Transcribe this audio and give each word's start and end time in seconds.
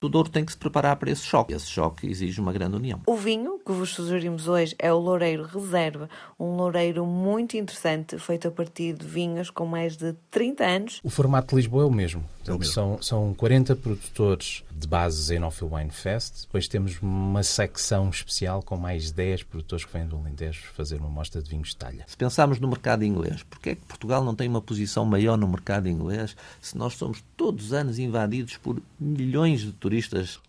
O 0.00 0.08
Douro 0.08 0.30
tem 0.30 0.44
que 0.44 0.52
se 0.52 0.58
preparar 0.58 0.94
para 0.96 1.10
esse 1.10 1.22
choque. 1.22 1.52
Esse 1.52 1.66
choque 1.66 2.06
exige 2.06 2.40
uma 2.40 2.52
grande 2.52 2.76
união. 2.76 3.00
O 3.06 3.16
vinho 3.16 3.58
que 3.58 3.72
vos 3.72 3.90
sugerimos 3.90 4.46
hoje 4.46 4.76
é 4.78 4.92
o 4.92 4.98
Loureiro 4.98 5.42
Reserva, 5.44 6.08
um 6.38 6.56
loureiro 6.56 7.04
muito 7.04 7.56
interessante, 7.56 8.16
feito 8.18 8.46
a 8.46 8.50
partir 8.50 8.94
de 8.94 9.04
vinhos 9.04 9.50
com 9.50 9.66
mais 9.66 9.96
de 9.96 10.14
30 10.30 10.64
anos. 10.64 11.00
O 11.02 11.10
formato 11.10 11.48
de 11.48 11.56
Lisboa 11.56 11.82
é 11.82 11.86
o 11.86 11.90
mesmo. 11.90 12.24
É 12.46 12.52
o 12.52 12.58
mesmo. 12.58 12.72
São, 12.72 13.02
são 13.02 13.34
40 13.34 13.74
produtores 13.74 14.62
de 14.70 14.86
base 14.86 15.34
em 15.34 15.42
Ophel 15.42 15.70
Wine 15.72 15.90
Fest. 15.90 16.42
Depois 16.42 16.68
temos 16.68 17.00
uma 17.02 17.42
secção 17.42 18.08
especial 18.08 18.62
com 18.62 18.76
mais 18.76 19.10
10 19.10 19.42
produtores 19.42 19.84
que 19.84 19.92
vêm 19.92 20.06
do 20.06 20.16
Alentejo 20.16 20.62
fazer 20.74 20.96
uma 20.96 21.08
mostra 21.08 21.42
de 21.42 21.50
vinhos 21.50 21.70
de 21.70 21.76
talha. 21.76 22.04
Se 22.06 22.16
pensarmos 22.16 22.60
no 22.60 22.68
mercado 22.68 23.04
inglês, 23.04 23.42
porquê 23.42 23.70
é 23.70 23.74
que 23.74 23.82
Portugal 23.82 24.24
não 24.24 24.34
tem 24.34 24.48
uma 24.48 24.62
posição 24.62 25.04
maior 25.04 25.36
no 25.36 25.48
mercado 25.48 25.88
inglês 25.88 26.36
se 26.60 26.78
nós 26.78 26.94
somos 26.94 27.22
todos 27.36 27.66
os 27.66 27.72
anos 27.72 27.98
invadidos 27.98 28.56
por 28.56 28.80
milhões 29.00 29.60
de 29.60 29.72
turistas? 29.72 29.87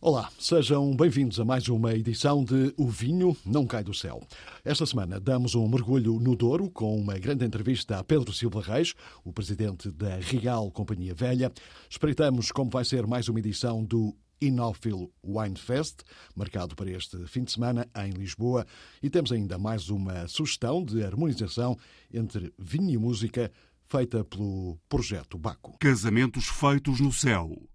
Olá, 0.02 0.30
sejam 0.38 0.94
bem-vindos 0.94 1.40
a 1.40 1.46
mais 1.46 1.70
uma 1.70 1.94
edição 1.94 2.44
de 2.44 2.74
O 2.76 2.90
Vinho 2.90 3.38
Não 3.46 3.66
Cai 3.66 3.82
do 3.86 3.94
Céu. 3.94 4.22
Esta 4.66 4.86
semana 4.86 5.18
damos 5.18 5.56
um 5.56 5.66
mergulho 5.66 6.20
no 6.20 6.36
Douro 6.36 6.70
com 6.70 7.00
uma 7.00 7.18
grande 7.18 7.46
entrevista 7.46 7.98
a 7.98 8.04
Pedro 8.04 8.34
Silva 8.34 8.62
Reis, 8.62 8.94
o 9.24 9.32
presidente 9.32 9.90
da 9.92 10.18
Real 10.18 10.70
Companhia 10.72 11.16
Velha. 11.16 11.54
Espreitamos 11.90 12.52
como 12.52 12.70
vai 12.70 12.84
ser 12.84 13.08
mais 13.08 13.30
uma 13.30 13.40
edição 13.40 13.82
do 13.82 14.14
Inófilo 14.42 15.10
Wine 15.24 15.58
Fest, 15.58 16.02
marcado 16.36 16.76
para 16.76 16.92
este 16.92 17.26
fim 17.28 17.46
de 17.46 17.54
semana 17.54 17.88
em 17.96 18.12
Lisboa, 18.12 18.66
e 19.02 19.10
temos 19.10 19.32
ainda 19.32 19.58
mais 19.58 19.90
uma 19.90 20.28
sugestão 20.28 20.84
de 20.84 21.02
harmonização 21.02 21.78
entre 22.14 22.54
vinho 22.60 22.90
e 22.90 22.98
música 22.98 23.50
feita 23.86 24.22
pelo 24.26 24.78
Projeto 24.90 25.38
Baco. 25.38 25.78
Casamentos 25.80 26.48
feitos 26.48 27.00
no 27.00 27.14
céu. 27.14 27.69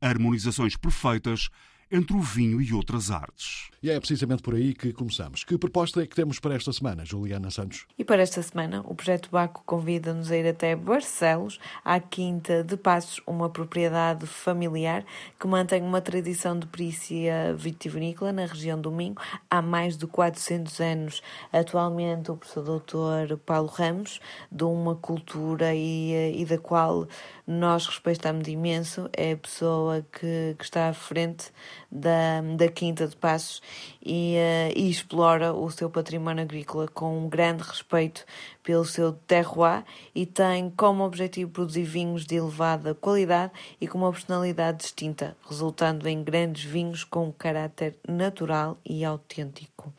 Harmonizações 0.00 0.76
perfeitas 0.76 1.48
entre 1.90 2.14
o 2.14 2.20
vinho 2.20 2.60
e 2.60 2.72
outras 2.72 3.10
artes. 3.10 3.70
E 3.82 3.90
é 3.90 3.98
precisamente 3.98 4.42
por 4.42 4.54
aí 4.54 4.74
que 4.74 4.92
começamos. 4.92 5.44
Que 5.44 5.56
proposta 5.56 6.02
é 6.02 6.06
que 6.06 6.14
temos 6.14 6.38
para 6.38 6.54
esta 6.54 6.72
semana, 6.72 7.04
Juliana 7.04 7.50
Santos? 7.50 7.86
E 7.96 8.04
para 8.04 8.22
esta 8.22 8.42
semana, 8.42 8.82
o 8.84 8.94
Projeto 8.94 9.30
Baco 9.30 9.62
convida-nos 9.64 10.30
a 10.30 10.36
ir 10.36 10.46
até 10.48 10.76
Barcelos, 10.76 11.58
à 11.84 11.98
Quinta 11.98 12.62
de 12.62 12.76
Passos, 12.76 13.20
uma 13.26 13.48
propriedade 13.48 14.26
familiar 14.26 15.04
que 15.40 15.46
mantém 15.46 15.82
uma 15.82 16.00
tradição 16.00 16.58
de 16.58 16.66
perícia 16.66 17.54
vitivinícola 17.56 18.32
na 18.32 18.46
região 18.46 18.80
do 18.80 18.90
Minho 18.90 19.14
há 19.48 19.62
mais 19.62 19.96
de 19.96 20.06
400 20.06 20.80
anos. 20.80 21.22
Atualmente, 21.52 22.30
o 22.30 22.36
professor 22.36 22.64
doutor 22.64 23.38
Paulo 23.46 23.68
Ramos, 23.68 24.20
de 24.50 24.64
uma 24.64 24.94
cultura 24.96 25.74
e, 25.74 26.40
e 26.40 26.44
da 26.44 26.58
qual 26.58 27.08
nós 27.48 27.86
respeitamos 27.86 28.46
imenso, 28.46 29.08
é 29.16 29.32
a 29.32 29.36
pessoa 29.38 30.04
que, 30.12 30.54
que 30.58 30.62
está 30.62 30.90
à 30.90 30.92
frente 30.92 31.50
da, 31.90 32.42
da 32.42 32.68
Quinta 32.68 33.08
de 33.08 33.16
Passos 33.16 33.62
e, 34.04 34.36
uh, 34.36 34.78
e, 34.78 34.90
explora 34.90 35.54
o 35.54 35.70
seu 35.70 35.88
património 35.88 36.42
agrícola 36.42 36.86
com 36.88 37.18
um 37.18 37.26
grande 37.26 37.62
respeito 37.62 38.26
pelo 38.62 38.84
seu 38.84 39.14
terroir 39.14 39.82
e 40.14 40.26
tem 40.26 40.68
como 40.68 41.02
objetivo 41.02 41.50
produzir 41.50 41.84
vinhos 41.84 42.26
de 42.26 42.36
elevada 42.36 42.94
qualidade 42.94 43.52
e 43.80 43.88
com 43.88 43.96
uma 43.96 44.12
personalidade 44.12 44.78
distinta, 44.78 45.34
resultando 45.48 46.06
em 46.06 46.22
grandes 46.22 46.64
vinhos 46.64 47.02
com 47.02 47.28
um 47.28 47.32
caráter 47.32 47.96
natural 48.06 48.76
e 48.84 49.06
autêntico. 49.06 49.90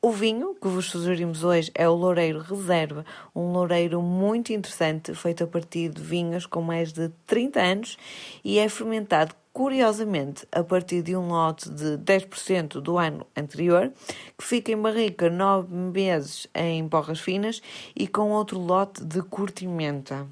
O 0.00 0.12
vinho 0.12 0.54
que 0.54 0.68
vos 0.68 0.90
sugerimos 0.90 1.42
hoje 1.42 1.72
é 1.74 1.88
o 1.88 1.92
Loureiro 1.92 2.38
Reserva, 2.38 3.04
um 3.34 3.50
loureiro 3.50 4.00
muito 4.00 4.52
interessante, 4.52 5.12
feito 5.12 5.42
a 5.42 5.46
partir 5.48 5.88
de 5.88 6.00
vinhos 6.00 6.46
com 6.46 6.62
mais 6.62 6.92
de 6.92 7.08
30 7.26 7.60
anos 7.60 7.98
e 8.44 8.60
é 8.60 8.68
fermentado 8.68 9.34
curiosamente, 9.52 10.46
a 10.52 10.62
partir 10.62 11.02
de 11.02 11.16
um 11.16 11.26
lote 11.26 11.68
de 11.68 11.98
10% 11.98 12.80
do 12.80 12.96
ano 12.96 13.26
anterior, 13.36 13.92
que 14.38 14.44
fica 14.44 14.70
em 14.70 14.80
barrica 14.80 15.28
nove 15.28 15.74
meses 15.74 16.46
em 16.54 16.86
borras 16.86 17.18
finas 17.18 17.60
e 17.96 18.06
com 18.06 18.30
outro 18.30 18.56
lote 18.56 19.04
de 19.04 19.20
curtimenta. 19.20 20.28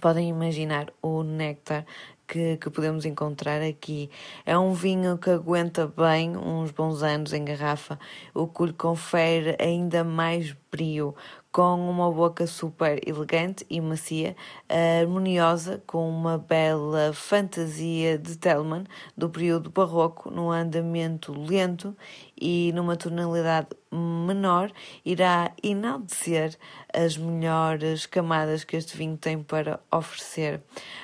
Podem 0.00 0.28
imaginar 0.28 0.92
o 1.00 1.22
néctar 1.22 1.86
que, 2.26 2.56
que, 2.56 2.70
podemos 2.70 3.04
encontrar 3.04 3.62
aqui. 3.62 4.10
É 4.44 4.58
um 4.58 4.72
vinho 4.72 5.18
que 5.18 5.30
aguenta 5.30 5.86
bem 5.86 6.36
uns 6.36 6.70
bons 6.70 7.02
anos 7.02 7.32
em 7.32 7.44
garrafa, 7.44 7.98
o 8.34 8.46
que 8.46 8.66
lhe 8.66 8.72
confere 8.72 9.56
ainda 9.60 10.04
mais 10.04 10.54
brio, 10.70 11.14
com 11.54 11.88
uma 11.88 12.10
boca 12.10 12.48
super 12.48 13.00
elegante 13.08 13.64
e 13.70 13.80
macia, 13.80 14.34
harmoniosa, 14.68 15.80
com 15.86 16.10
uma 16.10 16.36
bela 16.36 17.12
fantasia 17.12 18.18
de 18.18 18.36
Tellman 18.36 18.82
do 19.16 19.30
período 19.30 19.70
barroco, 19.70 20.32
num 20.32 20.50
andamento 20.50 21.32
lento 21.32 21.96
e 22.36 22.72
numa 22.74 22.96
tonalidade 22.96 23.68
menor, 23.92 24.72
irá 25.04 25.52
enaltecer 25.62 26.58
as 26.92 27.16
melhores 27.16 28.04
camadas 28.04 28.64
que 28.64 28.76
este 28.76 28.96
vinho 28.96 29.16
tem 29.16 29.40
para 29.40 29.78
oferecer. 29.92 30.60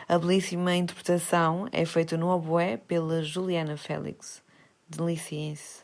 A 0.09 0.19
belíssima 0.19 0.75
interpretação 0.75 1.69
é 1.71 1.85
feita 1.85 2.17
no 2.17 2.29
oboé 2.29 2.77
pela 2.77 3.23
Juliana 3.23 3.77
Félix. 3.77 4.43
Deliciem-se. 4.89 5.80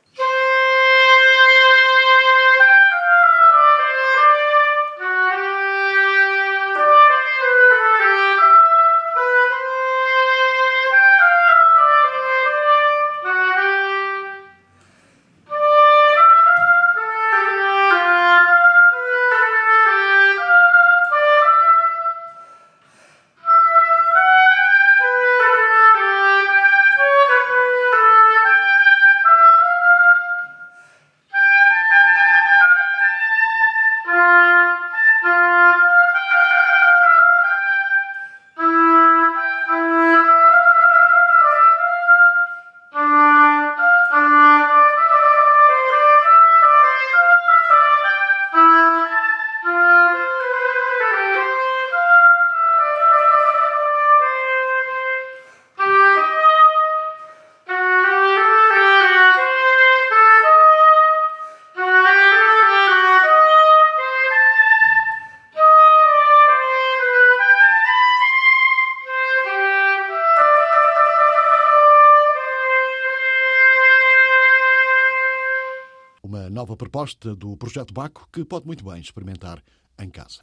Nova 76.56 76.74
proposta 76.74 77.36
do 77.36 77.54
Projeto 77.54 77.92
Baco 77.92 78.26
que 78.32 78.42
pode 78.42 78.64
muito 78.64 78.82
bem 78.82 78.98
experimentar 78.98 79.62
em 79.98 80.08
casa. 80.08 80.40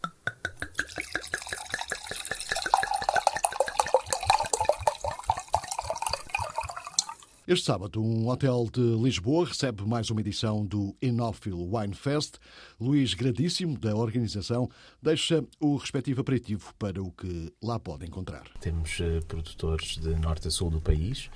Este 7.48 7.66
sábado, 7.66 8.00
um 8.00 8.28
hotel 8.30 8.70
de 8.72 8.80
Lisboa 8.80 9.48
recebe 9.48 9.84
mais 9.88 10.12
uma 10.12 10.22
edição 10.22 10.64
do 10.64 10.96
Enófilo 11.02 11.76
Wine 11.76 11.96
Fest. 11.96 12.36
Luís 12.80 13.16
Gradíssimo, 13.16 13.80
da 13.80 13.96
organização, 13.96 14.70
deixa 15.02 15.44
o 15.60 15.78
respectivo 15.78 16.22
aperitivo 16.22 16.76
para 16.78 17.02
o 17.02 17.12
que 17.12 17.52
lá 17.62 17.80
pode 17.80 18.06
encontrar. 18.06 18.44
Temos 18.62 19.00
uh, 19.00 19.26
produtores 19.28 19.98
de 19.98 20.10
norte 20.20 20.48
a 20.48 20.52
sul 20.52 20.70
do 20.70 20.80
país, 20.80 21.32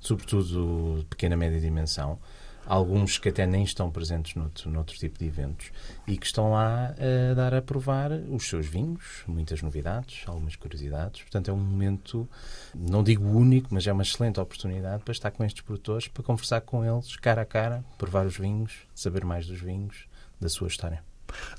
sobretudo 0.00 1.04
pequena 1.10 1.34
e 1.34 1.38
média 1.38 1.60
dimensão, 1.60 2.18
alguns 2.66 3.18
que 3.18 3.28
até 3.28 3.46
nem 3.46 3.64
estão 3.64 3.90
presentes 3.90 4.34
noutro, 4.34 4.70
noutro 4.70 4.96
tipo 4.96 5.18
de 5.18 5.26
eventos 5.26 5.70
e 6.06 6.16
que 6.16 6.26
estão 6.26 6.52
lá 6.52 6.94
a 6.98 7.34
dar 7.34 7.54
a 7.54 7.62
provar 7.62 8.12
os 8.12 8.48
seus 8.48 8.66
vinhos, 8.66 9.22
muitas 9.26 9.62
novidades, 9.62 10.22
algumas 10.26 10.56
curiosidades. 10.56 11.22
Portanto, 11.22 11.50
é 11.50 11.54
um 11.54 11.58
momento, 11.58 12.28
não 12.74 13.02
digo 13.02 13.24
único, 13.24 13.68
mas 13.72 13.86
é 13.86 13.92
uma 13.92 14.02
excelente 14.02 14.40
oportunidade 14.40 15.02
para 15.02 15.12
estar 15.12 15.30
com 15.30 15.44
estes 15.44 15.62
produtores, 15.62 16.08
para 16.08 16.22
conversar 16.22 16.60
com 16.60 16.84
eles 16.84 17.16
cara 17.16 17.42
a 17.42 17.46
cara, 17.46 17.84
provar 17.98 18.26
os 18.26 18.36
vinhos, 18.36 18.72
saber 18.94 19.24
mais 19.24 19.46
dos 19.46 19.60
vinhos, 19.60 20.06
da 20.40 20.48
sua 20.48 20.68
história. 20.68 21.02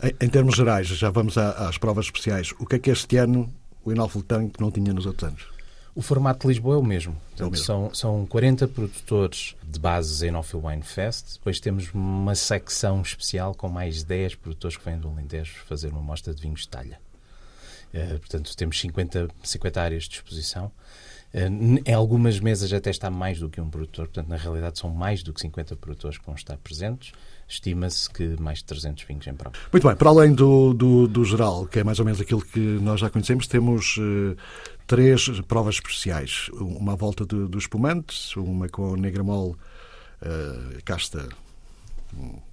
Em, 0.01 0.25
em 0.25 0.29
termos 0.29 0.55
gerais, 0.55 0.87
já 0.87 1.09
vamos 1.09 1.37
às 1.37 1.77
provas 1.77 2.05
especiais. 2.05 2.51
O 2.59 2.65
que 2.65 2.75
é 2.75 2.79
que 2.79 2.91
este 2.91 3.17
ano 3.17 3.51
o 3.83 3.91
Enófilo 3.91 4.23
tem 4.23 4.49
que 4.49 4.61
não 4.61 4.71
tinha 4.71 4.93
nos 4.93 5.05
outros 5.05 5.29
anos? 5.29 5.52
O 5.95 6.01
formato 6.01 6.41
de 6.41 6.47
Lisboa 6.47 6.75
é 6.75 6.77
o 6.77 6.83
mesmo. 6.83 7.15
É 7.37 7.43
o 7.43 7.51
mesmo. 7.51 7.65
São, 7.65 7.93
são 7.93 8.25
40 8.25 8.67
produtores 8.67 9.55
de 9.63 9.79
bases 9.79 10.23
em 10.23 10.35
Ophil 10.35 10.65
Wine 10.65 10.81
Fest. 10.81 11.33
Depois 11.33 11.59
temos 11.59 11.93
uma 11.93 12.33
secção 12.33 13.01
especial 13.01 13.53
com 13.53 13.69
mais 13.69 14.03
10 14.03 14.35
produtores 14.35 14.75
que 14.75 14.83
vêm 14.83 14.97
do 14.97 15.07
Alentejo 15.07 15.53
fazer 15.67 15.89
uma 15.89 16.01
mostra 16.01 16.33
de 16.33 16.41
vinhos 16.41 16.61
de 16.61 16.69
talha. 16.69 16.99
Uh, 17.93 18.17
portanto, 18.17 18.55
temos 18.57 18.79
50, 18.79 19.29
50 19.43 19.81
áreas 19.81 20.03
de 20.05 20.15
exposição. 20.15 20.71
Uh, 21.31 21.79
em 21.85 21.93
algumas 21.93 22.39
mesas 22.39 22.73
até 22.73 22.89
está 22.89 23.11
mais 23.11 23.39
do 23.39 23.47
que 23.47 23.61
um 23.61 23.69
produtor, 23.69 24.07
portanto, 24.07 24.29
na 24.29 24.37
realidade, 24.37 24.79
são 24.79 24.89
mais 24.89 25.21
do 25.21 25.31
que 25.31 25.41
50 25.41 25.75
produtores 25.75 26.17
que 26.17 26.25
vão 26.25 26.33
estar 26.33 26.57
presentes. 26.57 27.13
Estima-se 27.47 28.09
que 28.09 28.39
mais 28.39 28.59
de 28.59 28.65
300 28.65 29.03
vinhos 29.03 29.27
em 29.27 29.33
prova. 29.33 29.55
Muito 29.71 29.87
bem, 29.87 29.95
para 29.95 30.09
além 30.09 30.33
do, 30.33 30.73
do, 30.73 31.07
do, 31.07 31.25
geral, 31.25 31.67
que 31.67 31.79
é 31.79 31.83
mais 31.83 31.99
ou 31.99 32.05
menos 32.05 32.19
aquilo 32.19 32.41
que 32.41 32.59
nós 32.59 32.99
já 32.99 33.09
conhecemos, 33.09 33.47
temos 33.47 33.97
uh, 33.97 34.35
três 34.87 35.29
provas 35.41 35.75
especiais. 35.75 36.49
Uma 36.53 36.95
volta 36.95 37.25
do, 37.25 37.47
dos 37.47 37.63
espumantes, 37.63 38.35
uma 38.35 38.67
com 38.69 38.95
Negramol, 38.95 39.55
uh, 40.21 40.83
casta 40.83 41.29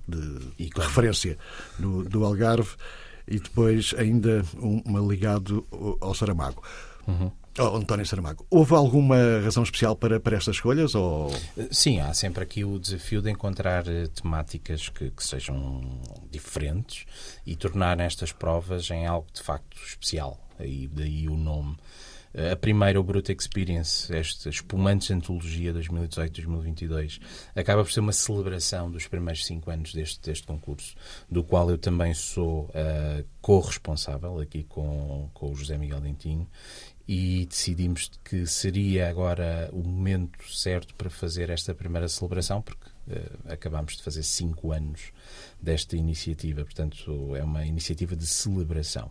de, 0.09 0.39
de 0.59 0.81
referência 0.81 1.39
do, 1.79 2.05
do, 2.05 2.25
Algarve, 2.25 2.71
e 3.29 3.39
depois 3.39 3.95
ainda 3.97 4.45
um, 4.57 4.83
uma 4.85 5.01
ligado 5.01 5.67
ao 6.01 6.15
Saramago. 6.15 6.63
Uhum. 7.07 7.31
Oh, 7.62 7.77
António 7.77 8.07
Saramago, 8.07 8.47
houve 8.49 8.75
alguma 8.75 9.17
razão 9.45 9.62
especial 9.62 9.95
para, 9.95 10.19
para 10.19 10.39
estas 10.39 10.57
escolhas? 10.57 10.95
Ou... 10.95 11.31
Sim, 11.71 12.01
há 12.01 12.15
sempre 12.15 12.43
aqui 12.43 12.65
o 12.65 12.79
desafio 12.79 13.21
de 13.21 13.31
encontrar 13.31 13.87
eh, 13.87 14.07
temáticas 14.07 14.89
que, 14.89 15.11
que 15.11 15.23
sejam 15.23 15.83
diferentes 16.31 17.05
e 17.45 17.55
tornar 17.55 18.01
estas 18.01 18.33
provas 18.33 18.91
em 18.91 19.07
algo 19.07 19.27
de 19.31 19.43
facto 19.43 19.77
especial. 19.87 20.41
Aí, 20.59 20.89
daí 20.89 21.29
o 21.29 21.37
nome. 21.37 21.77
A 22.33 22.55
primeira, 22.55 22.99
o 22.99 23.03
Brute 23.03 23.33
Experience, 23.33 24.15
esta 24.15 24.49
espumante 24.49 25.12
antologia 25.12 25.75
2018-2022, 25.75 27.21
acaba 27.57 27.83
por 27.83 27.91
ser 27.91 28.01
uma 28.01 28.12
celebração 28.12 28.89
dos 28.89 29.09
primeiros 29.09 29.45
cinco 29.45 29.69
anos 29.69 29.93
deste, 29.93 30.21
deste 30.23 30.47
concurso, 30.47 30.95
do 31.29 31.43
qual 31.43 31.69
eu 31.69 31.77
também 31.77 32.15
sou 32.15 32.67
uh, 32.67 33.25
co-responsável 33.41 34.39
aqui 34.39 34.62
com, 34.62 35.29
com 35.35 35.51
o 35.51 35.55
José 35.57 35.77
Miguel 35.77 36.01
Dentinho 36.01 36.47
e 37.12 37.45
decidimos 37.45 38.09
que 38.23 38.47
seria 38.47 39.11
agora 39.11 39.69
o 39.73 39.83
momento 39.83 40.49
certo 40.49 40.95
para 40.95 41.11
fazer 41.11 41.51
esta 41.51 41.75
primeira 41.75 42.07
celebração, 42.09 42.62
porque 42.62 42.89
uh, 43.09 43.53
acabamos 43.53 43.97
de 43.97 44.03
fazer 44.05 44.23
cinco 44.23 44.71
anos 44.71 45.11
desta 45.61 45.97
iniciativa, 45.97 46.62
portanto 46.65 47.35
é 47.35 47.43
uma 47.43 47.67
iniciativa 47.67 48.15
de 48.15 48.29
celebração. 48.29 49.11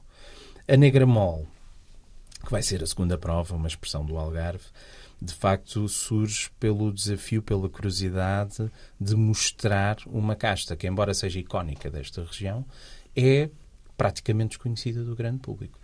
A 0.66 0.78
Negra 0.78 1.06
Mol, 1.06 1.46
que 2.46 2.50
vai 2.50 2.63
ser 2.63 2.81
a 2.81 2.88
segunda 2.88 3.18
prova, 3.18 3.54
uma 3.57 3.68
expressão 3.68 4.06
do 4.06 4.18
Algarve, 4.18 4.63
de 5.22 5.34
facto 5.34 5.86
surge 5.90 6.50
pelo 6.57 6.94
desafio, 6.94 7.44
pela 7.44 7.68
curiosidade 7.68 8.72
de 8.98 9.13
mostrar 9.13 9.98
uma 10.06 10.38
casta 10.38 10.74
que, 10.78 10.88
embora 10.88 11.13
seja 11.13 11.38
icónica 11.38 11.90
desta 11.90 12.24
região, 12.24 12.66
é 13.13 13.50
praticamente 13.98 14.51
desconhecida 14.51 15.04
do 15.04 15.13
grande 15.18 15.40
público. 15.40 15.78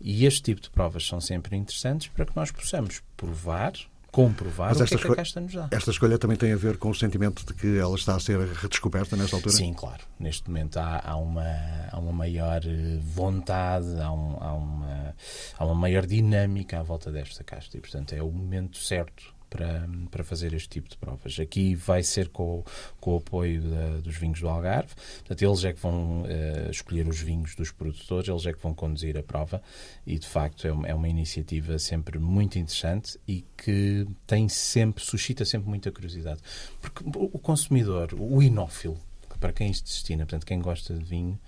E 0.00 0.24
este 0.24 0.42
tipo 0.42 0.60
de 0.60 0.70
provas 0.70 1.06
são 1.06 1.20
sempre 1.20 1.56
interessantes 1.56 2.08
para 2.08 2.24
que 2.24 2.34
nós 2.34 2.50
possamos 2.50 3.02
provar, 3.16 3.72
comprovar 4.10 4.70
Mas 4.70 4.80
o 4.80 4.86
que 4.86 4.94
é 4.94 4.98
que 4.98 5.12
a 5.12 5.16
casta 5.16 5.40
nos 5.40 5.52
dá. 5.52 5.68
Esta 5.70 5.90
escolha 5.90 6.18
também 6.18 6.36
tem 6.36 6.52
a 6.52 6.56
ver 6.56 6.78
com 6.78 6.90
o 6.90 6.94
sentimento 6.94 7.44
de 7.44 7.54
que 7.54 7.78
ela 7.78 7.94
está 7.94 8.16
a 8.16 8.20
ser 8.20 8.38
redescoberta 8.38 9.16
nesta 9.16 9.36
altura? 9.36 9.54
Sim, 9.54 9.72
claro. 9.74 10.02
Neste 10.18 10.48
momento 10.48 10.78
há, 10.78 11.02
há 11.04 11.16
uma, 11.16 11.44
há 11.90 11.98
uma 11.98 12.12
maior 12.12 12.62
eh, 12.64 12.98
vontade, 13.00 14.00
há, 14.00 14.10
um, 14.10 14.36
há, 14.40 14.52
uma, 14.54 15.16
há 15.58 15.64
uma 15.64 15.74
maior 15.74 16.06
dinâmica 16.06 16.80
à 16.80 16.82
volta 16.82 17.12
desta 17.12 17.44
casta 17.44 17.76
e, 17.76 17.80
portanto, 17.80 18.14
é 18.14 18.22
o 18.22 18.30
momento 18.30 18.78
certo 18.78 19.39
para, 19.50 19.86
para 20.10 20.24
fazer 20.24 20.54
este 20.54 20.68
tipo 20.68 20.88
de 20.88 20.96
provas. 20.96 21.38
Aqui 21.40 21.74
vai 21.74 22.02
ser 22.02 22.28
com, 22.28 22.64
com 23.00 23.14
o 23.14 23.16
apoio 23.16 23.60
da, 23.60 23.98
dos 23.98 24.16
vinhos 24.16 24.40
do 24.40 24.48
Algarve, 24.48 24.94
portanto, 25.18 25.42
eles 25.42 25.64
é 25.64 25.72
que 25.72 25.80
vão 25.80 26.22
uh, 26.22 26.70
escolher 26.70 27.06
os 27.08 27.20
vinhos 27.20 27.54
dos 27.56 27.70
produtores, 27.72 28.28
eles 28.28 28.46
é 28.46 28.52
que 28.52 28.62
vão 28.62 28.72
conduzir 28.72 29.18
a 29.18 29.22
prova 29.22 29.60
e, 30.06 30.18
de 30.18 30.26
facto, 30.26 30.66
é 30.66 30.72
uma, 30.72 30.88
é 30.88 30.94
uma 30.94 31.08
iniciativa 31.08 31.78
sempre 31.78 32.18
muito 32.18 32.58
interessante 32.58 33.18
e 33.26 33.44
que 33.56 34.06
tem 34.26 34.48
sempre, 34.48 35.04
suscita 35.04 35.44
sempre 35.44 35.68
muita 35.68 35.90
curiosidade. 35.90 36.40
Porque 36.80 37.02
o 37.04 37.38
consumidor, 37.38 38.14
o 38.16 38.40
inófilo, 38.42 38.98
para 39.40 39.52
quem 39.52 39.70
isto 39.70 39.84
destina, 39.84 40.24
portanto, 40.24 40.46
quem 40.46 40.60
gosta 40.60 40.94
de 40.94 41.04
vinho, 41.04 41.38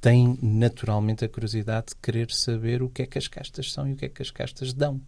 tem 0.00 0.38
naturalmente 0.42 1.24
a 1.24 1.28
curiosidade 1.28 1.86
de 1.88 1.96
querer 1.96 2.30
saber 2.30 2.82
o 2.82 2.88
que 2.88 3.02
é 3.02 3.06
que 3.06 3.18
as 3.18 3.28
castas 3.28 3.72
são 3.72 3.88
e 3.88 3.92
o 3.92 3.96
que 3.96 4.04
é 4.04 4.08
que 4.08 4.22
as 4.22 4.30
castas 4.30 4.72
dão. 4.72 5.00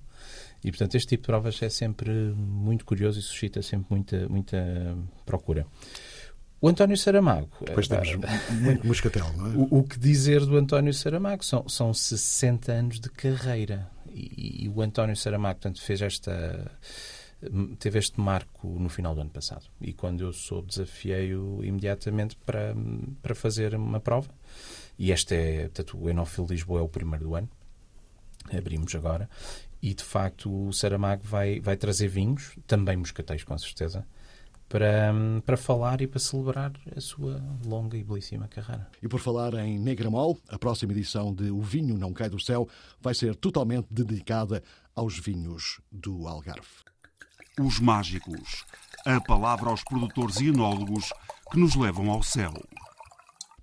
E, 0.65 0.71
portanto, 0.71 0.97
este 0.97 1.09
tipo 1.11 1.23
de 1.23 1.27
provas 1.27 1.63
é 1.63 1.69
sempre 1.69 2.11
muito 2.11 2.85
curioso 2.85 3.19
e 3.19 3.23
suscita 3.23 3.63
sempre 3.63 3.87
muita, 3.91 4.29
muita 4.29 4.97
procura. 5.25 5.67
O 6.61 6.69
António 6.69 6.97
Saramago. 6.97 7.49
Depois 7.65 7.87
temos 7.87 8.09
muito 8.61 8.87
moscatel, 8.87 9.33
não 9.37 9.47
é? 9.47 9.57
O, 9.57 9.79
o, 9.79 9.85
que 9.85 9.99
dizer 9.99 10.45
do 10.45 10.57
António 10.57 10.93
Saramago? 10.93 11.45
São, 11.45 11.69
são 11.69 11.95
60 11.95 12.73
anos 12.73 13.01
de 13.01 13.09
carreira. 13.09 13.89
E, 14.11 14.65
e, 14.65 14.69
o 14.69 14.83
António 14.83 15.17
Saramago, 15.17 15.61
portanto, 15.61 15.81
fez 15.81 16.03
esta. 16.03 16.73
Teve 17.79 18.01
este 18.01 18.21
marco 18.21 18.67
no 18.67 18.89
final 18.89 19.15
do 19.15 19.21
ano 19.21 19.31
passado. 19.31 19.67
E 19.81 19.93
quando 19.93 20.23
eu 20.23 20.33
soube, 20.33 20.67
desafiei-o 20.67 21.63
imediatamente 21.63 22.37
para, 22.45 22.75
para 23.23 23.37
fazer 23.37 23.77
uma 23.77 24.01
prova. 24.01 24.29
E 24.99 25.13
este 25.13 25.37
é, 25.37 25.61
portanto, 25.63 25.97
o 25.97 26.11
Enófilo 26.11 26.49
Lisboa 26.51 26.81
é 26.81 26.83
o 26.83 26.89
primeiro 26.89 27.25
do 27.25 27.35
ano. 27.37 27.49
Abrimos 28.53 28.93
agora 28.97 29.29
e 29.83 29.95
de 29.95 30.03
facto 30.03 30.69
o 30.69 30.73
Saramago 30.73 31.23
vai, 31.25 31.61
vai 31.61 31.77
trazer 31.77 32.09
vinhos, 32.09 32.57
também 32.67 32.97
moscatéis 32.97 33.45
com 33.45 33.57
certeza, 33.57 34.07
para, 34.69 35.13
para 35.47 35.57
falar 35.57 36.01
e 36.03 36.07
para 36.07 36.19
celebrar 36.19 36.73
a 36.95 37.01
sua 37.01 37.43
longa 37.65 37.97
e 37.97 38.05
belíssima 38.05 38.47
carreira. 38.49 38.87
E 39.03 39.09
por 39.09 39.19
falar 39.19 39.55
em 39.55 39.79
Negramol, 39.79 40.39
a 40.49 40.59
próxima 40.59 40.93
edição 40.93 41.35
de 41.35 41.51
O 41.51 41.63
Vinho 41.63 41.97
Não 41.97 42.13
Cai 42.13 42.29
do 42.29 42.39
Céu 42.39 42.69
vai 43.01 43.15
ser 43.15 43.35
totalmente 43.35 43.87
dedicada 43.91 44.63
aos 44.95 45.19
vinhos 45.19 45.81
do 45.91 46.27
Algarve. 46.27 46.69
Os 47.59 47.81
mágicos. 47.81 48.65
A 49.07 49.21
palavra 49.21 49.71
aos 49.71 49.83
produtores 49.83 50.37
e 50.41 50.49
enólogos 50.49 51.13
que 51.51 51.59
nos 51.59 51.75
levam 51.75 52.11
ao 52.11 52.23
céu. 52.23 52.53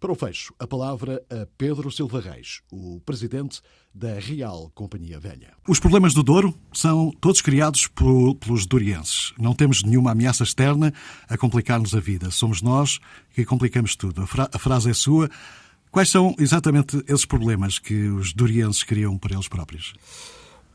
Para 0.06 0.12
o 0.12 0.16
fecho, 0.16 0.54
a 0.60 0.68
palavra 0.68 1.26
a 1.32 1.48
Pedro 1.58 1.90
Silva 1.90 2.22
Reis, 2.22 2.62
o 2.72 3.02
presidente 3.04 3.60
da 3.92 4.20
Real 4.20 4.72
Companhia 4.76 5.20
Velha. 5.20 5.54
Os 5.68 5.80
problemas 5.80 6.14
do 6.14 6.22
Douro 6.22 6.54
são 6.72 7.10
todos 7.20 7.42
criados 7.42 7.88
por, 7.88 8.36
pelos 8.36 8.68
dorienses. 8.68 9.34
Não 9.36 9.56
temos 9.56 9.82
nenhuma 9.82 10.12
ameaça 10.12 10.44
externa 10.44 10.94
a 11.28 11.36
complicar-nos 11.40 11.96
a 11.96 12.00
vida. 12.00 12.30
Somos 12.30 12.62
nós 12.62 13.00
que 13.34 13.44
complicamos 13.44 13.96
tudo. 13.96 14.22
A, 14.22 14.28
fra 14.28 14.48
a 14.54 14.60
frase 14.60 14.92
é 14.92 14.94
sua. 14.94 15.28
Quais 15.90 16.10
são 16.10 16.36
exatamente 16.38 17.04
esses 17.08 17.26
problemas 17.26 17.80
que 17.80 18.08
os 18.10 18.32
dorienses 18.32 18.84
criam 18.84 19.18
por 19.18 19.32
eles 19.32 19.48
próprios? 19.48 19.96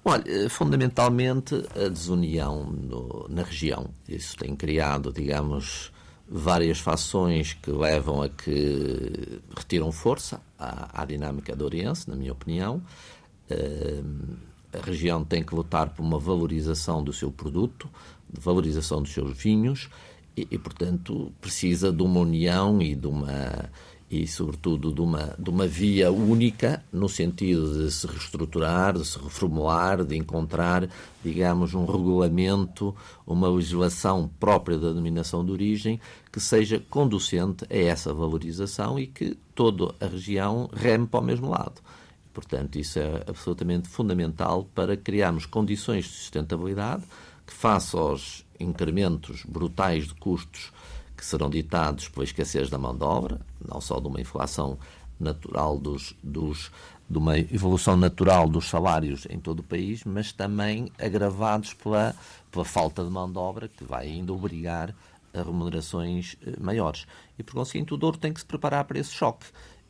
Olha, 0.04 0.50
fundamentalmente 0.50 1.54
a 1.76 1.88
desunião 1.88 2.64
no, 2.64 3.28
na 3.28 3.44
região. 3.44 3.90
Isso 4.08 4.36
tem 4.36 4.56
criado, 4.56 5.12
digamos, 5.12 5.92
várias 6.30 6.78
fações 6.78 7.54
que 7.54 7.70
levam 7.72 8.22
a 8.22 8.28
que 8.28 9.40
retiram 9.56 9.90
força 9.90 10.40
à, 10.56 11.02
à 11.02 11.04
dinâmica 11.04 11.56
do 11.56 11.64
Oriente, 11.64 12.08
na 12.08 12.14
minha 12.14 12.32
opinião. 12.32 12.80
Uh, 13.50 14.38
a 14.72 14.86
região 14.86 15.24
tem 15.24 15.42
que 15.42 15.52
lutar 15.52 15.90
por 15.90 16.02
uma 16.02 16.20
valorização 16.20 17.02
do 17.02 17.12
seu 17.12 17.32
produto, 17.32 17.90
de 18.32 18.40
valorização 18.40 19.02
dos 19.02 19.12
seus 19.12 19.36
vinhos 19.36 19.88
e, 20.36 20.46
e 20.48 20.58
portanto, 20.58 21.32
precisa 21.40 21.92
de 21.92 22.02
uma 22.02 22.20
união 22.20 22.80
e 22.80 22.94
de 22.94 23.08
uma 23.08 23.68
e, 24.10 24.26
sobretudo, 24.26 24.92
de 24.92 25.00
uma, 25.00 25.36
de 25.38 25.48
uma 25.48 25.68
via 25.68 26.10
única, 26.10 26.82
no 26.92 27.08
sentido 27.08 27.84
de 27.84 27.92
se 27.92 28.08
reestruturar, 28.08 28.98
de 28.98 29.06
se 29.06 29.16
reformular, 29.16 30.04
de 30.04 30.16
encontrar, 30.16 30.88
digamos, 31.22 31.74
um 31.74 31.86
regulamento, 31.86 32.94
uma 33.24 33.48
legislação 33.48 34.28
própria 34.40 34.76
da 34.76 34.88
denominação 34.88 35.44
de 35.44 35.52
origem 35.52 36.00
que 36.32 36.40
seja 36.40 36.82
conducente 36.90 37.64
a 37.70 37.76
essa 37.76 38.12
valorização 38.12 38.98
e 38.98 39.06
que 39.06 39.38
toda 39.54 39.94
a 40.00 40.06
região 40.06 40.68
reme 40.72 41.06
para 41.06 41.20
o 41.20 41.24
mesmo 41.24 41.48
lado. 41.48 41.80
Portanto, 42.34 42.80
isso 42.80 42.98
é 42.98 43.22
absolutamente 43.28 43.88
fundamental 43.88 44.68
para 44.74 44.96
criarmos 44.96 45.46
condições 45.46 46.06
de 46.06 46.10
sustentabilidade 46.10 47.04
que, 47.46 47.52
face 47.52 47.96
aos 47.96 48.44
incrementos 48.58 49.44
brutais 49.44 50.08
de 50.08 50.14
custos 50.14 50.72
que 51.20 51.26
serão 51.26 51.50
ditados 51.50 52.08
pela 52.08 52.24
escassez 52.24 52.70
da 52.70 52.78
mão 52.78 52.96
de 52.96 53.04
obra, 53.04 53.38
não 53.68 53.78
só 53.78 54.00
de 54.00 54.08
uma 54.08 54.18
inflação 54.18 54.78
natural 55.18 55.78
dos, 55.78 56.14
dos 56.22 56.72
de 57.10 57.18
uma 57.18 57.38
evolução 57.38 57.94
natural 57.94 58.48
dos 58.48 58.70
salários 58.70 59.26
em 59.28 59.38
todo 59.38 59.60
o 59.60 59.62
país, 59.62 60.02
mas 60.02 60.32
também 60.32 60.90
agravados 60.98 61.74
pela, 61.74 62.14
pela 62.50 62.64
falta 62.64 63.04
de 63.04 63.10
mão 63.10 63.30
de 63.30 63.36
obra, 63.36 63.68
que 63.68 63.84
vai 63.84 64.06
ainda 64.06 64.32
obrigar 64.32 64.94
a 65.34 65.42
remunerações 65.42 66.36
eh, 66.46 66.54
maiores. 66.58 67.06
E, 67.38 67.42
por 67.42 67.52
conseguinte, 67.52 67.92
o 67.92 67.98
Douro 67.98 68.16
tem 68.16 68.32
que 68.32 68.40
se 68.40 68.46
preparar 68.46 68.84
para 68.84 68.98
esse 68.98 69.12
choque. 69.12 69.44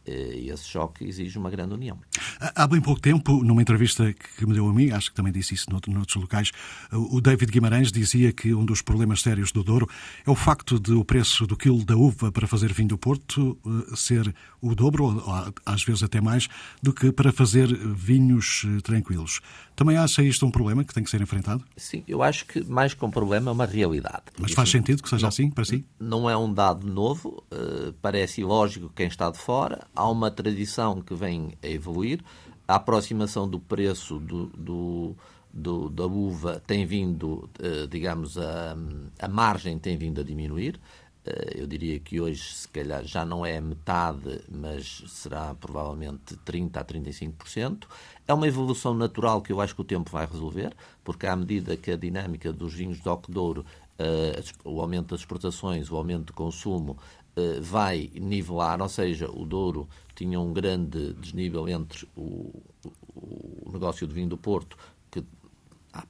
Eh, 0.06 0.44
e 0.44 0.50
esse 0.50 0.64
choque 0.64 1.04
exige 1.04 1.38
uma 1.38 1.50
grande 1.50 1.74
união. 1.74 1.98
Há 2.40 2.66
bem 2.66 2.80
pouco 2.80 3.00
tempo, 3.00 3.44
numa 3.44 3.60
entrevista 3.60 4.12
que 4.12 4.46
me 4.46 4.54
deu 4.54 4.66
a 4.66 4.72
mim, 4.72 4.90
acho 4.90 5.10
que 5.10 5.16
também 5.16 5.32
disse 5.32 5.54
isso 5.54 5.66
noutros 5.70 6.16
locais, 6.16 6.50
o 6.90 7.20
David 7.20 7.52
Guimarães 7.52 7.92
dizia 7.92 8.32
que 8.32 8.54
um 8.54 8.64
dos 8.64 8.80
problemas 8.80 9.20
sérios 9.20 9.52
do 9.52 9.62
Douro 9.62 9.88
é 10.26 10.30
o 10.30 10.34
facto 10.34 10.80
de 10.80 10.92
o 10.92 11.04
preço 11.04 11.46
do 11.46 11.56
quilo 11.56 11.84
da 11.84 11.96
uva 11.96 12.32
para 12.32 12.46
fazer 12.46 12.72
vinho 12.72 12.88
do 12.88 12.98
Porto 12.98 13.58
eh, 13.66 13.94
ser 13.94 14.34
o 14.60 14.74
dobro, 14.74 15.04
ou 15.04 15.54
às 15.66 15.82
vezes 15.82 16.02
até 16.02 16.20
mais, 16.20 16.48
do 16.82 16.92
que 16.92 17.12
para 17.12 17.30
fazer 17.30 17.68
vinhos 17.94 18.64
eh, 18.66 18.80
tranquilos. 18.80 19.40
Também 19.76 19.96
acha 19.96 20.22
isto 20.22 20.46
um 20.46 20.50
problema 20.50 20.82
que 20.82 20.94
tem 20.94 21.02
que 21.02 21.10
ser 21.10 21.20
enfrentado? 21.20 21.64
Sim, 21.76 22.04
eu 22.08 22.22
acho 22.22 22.46
que 22.46 22.64
mais 22.64 22.94
que 22.94 23.04
um 23.04 23.10
problema 23.10 23.50
é 23.50 23.52
uma 23.52 23.66
realidade. 23.66 24.24
Mas 24.38 24.52
faz 24.52 24.70
sentido 24.70 25.02
que 25.02 25.08
seja 25.08 25.22
não, 25.22 25.28
assim 25.28 25.50
para 25.50 25.64
si? 25.64 25.84
Não 25.98 26.28
é 26.28 26.36
um 26.36 26.52
dado 26.52 26.86
novo, 26.86 27.42
parece 28.02 28.42
ilógico 28.42 28.90
quem 28.94 29.06
está 29.06 29.30
de 29.30 29.38
fora 29.38 29.89
há 29.94 30.08
uma 30.08 30.30
tradição 30.30 31.00
que 31.00 31.14
vem 31.14 31.52
a 31.62 31.66
evoluir. 31.66 32.20
A 32.66 32.76
aproximação 32.76 33.48
do 33.48 33.58
preço 33.58 34.18
do, 34.18 34.46
do, 34.46 35.16
do 35.52 35.90
da 35.90 36.06
uva 36.06 36.62
tem 36.66 36.86
vindo, 36.86 37.48
eh, 37.58 37.86
digamos, 37.88 38.38
a, 38.38 38.76
a 39.18 39.28
margem 39.28 39.78
tem 39.78 39.96
vindo 39.96 40.20
a 40.20 40.24
diminuir. 40.24 40.80
Eh, 41.24 41.54
eu 41.56 41.66
diria 41.66 41.98
que 41.98 42.20
hoje, 42.20 42.42
se 42.42 42.68
calhar, 42.68 43.04
já 43.04 43.24
não 43.24 43.44
é 43.44 43.60
metade, 43.60 44.40
mas 44.48 45.04
será 45.08 45.54
provavelmente 45.54 46.36
30% 46.46 46.76
a 46.76 46.84
35%. 46.84 47.86
É 48.26 48.32
uma 48.32 48.46
evolução 48.46 48.94
natural 48.94 49.42
que 49.42 49.52
eu 49.52 49.60
acho 49.60 49.74
que 49.74 49.80
o 49.82 49.84
tempo 49.84 50.10
vai 50.10 50.26
resolver, 50.26 50.74
porque 51.04 51.26
à 51.26 51.36
medida 51.36 51.76
que 51.76 51.90
a 51.90 51.96
dinâmica 51.96 52.52
dos 52.52 52.72
vinhos 52.74 53.00
de 53.00 53.08
Ocodouro, 53.08 53.64
eh, 53.98 54.42
o 54.64 54.80
aumento 54.80 55.08
das 55.08 55.20
exportações, 55.20 55.90
o 55.90 55.96
aumento 55.96 56.26
de 56.26 56.32
consumo, 56.32 56.96
vai 57.60 58.10
nivelar, 58.14 58.80
ou 58.80 58.88
seja, 58.88 59.30
o 59.30 59.44
Douro 59.44 59.88
tinha 60.14 60.38
um 60.38 60.52
grande 60.52 61.12
desnível 61.14 61.68
entre 61.68 62.08
o, 62.16 62.62
o 63.14 63.70
negócio 63.72 64.06
de 64.06 64.14
vinho 64.14 64.28
do 64.28 64.36
Porto, 64.36 64.76
que 65.10 65.24
há 65.92 66.04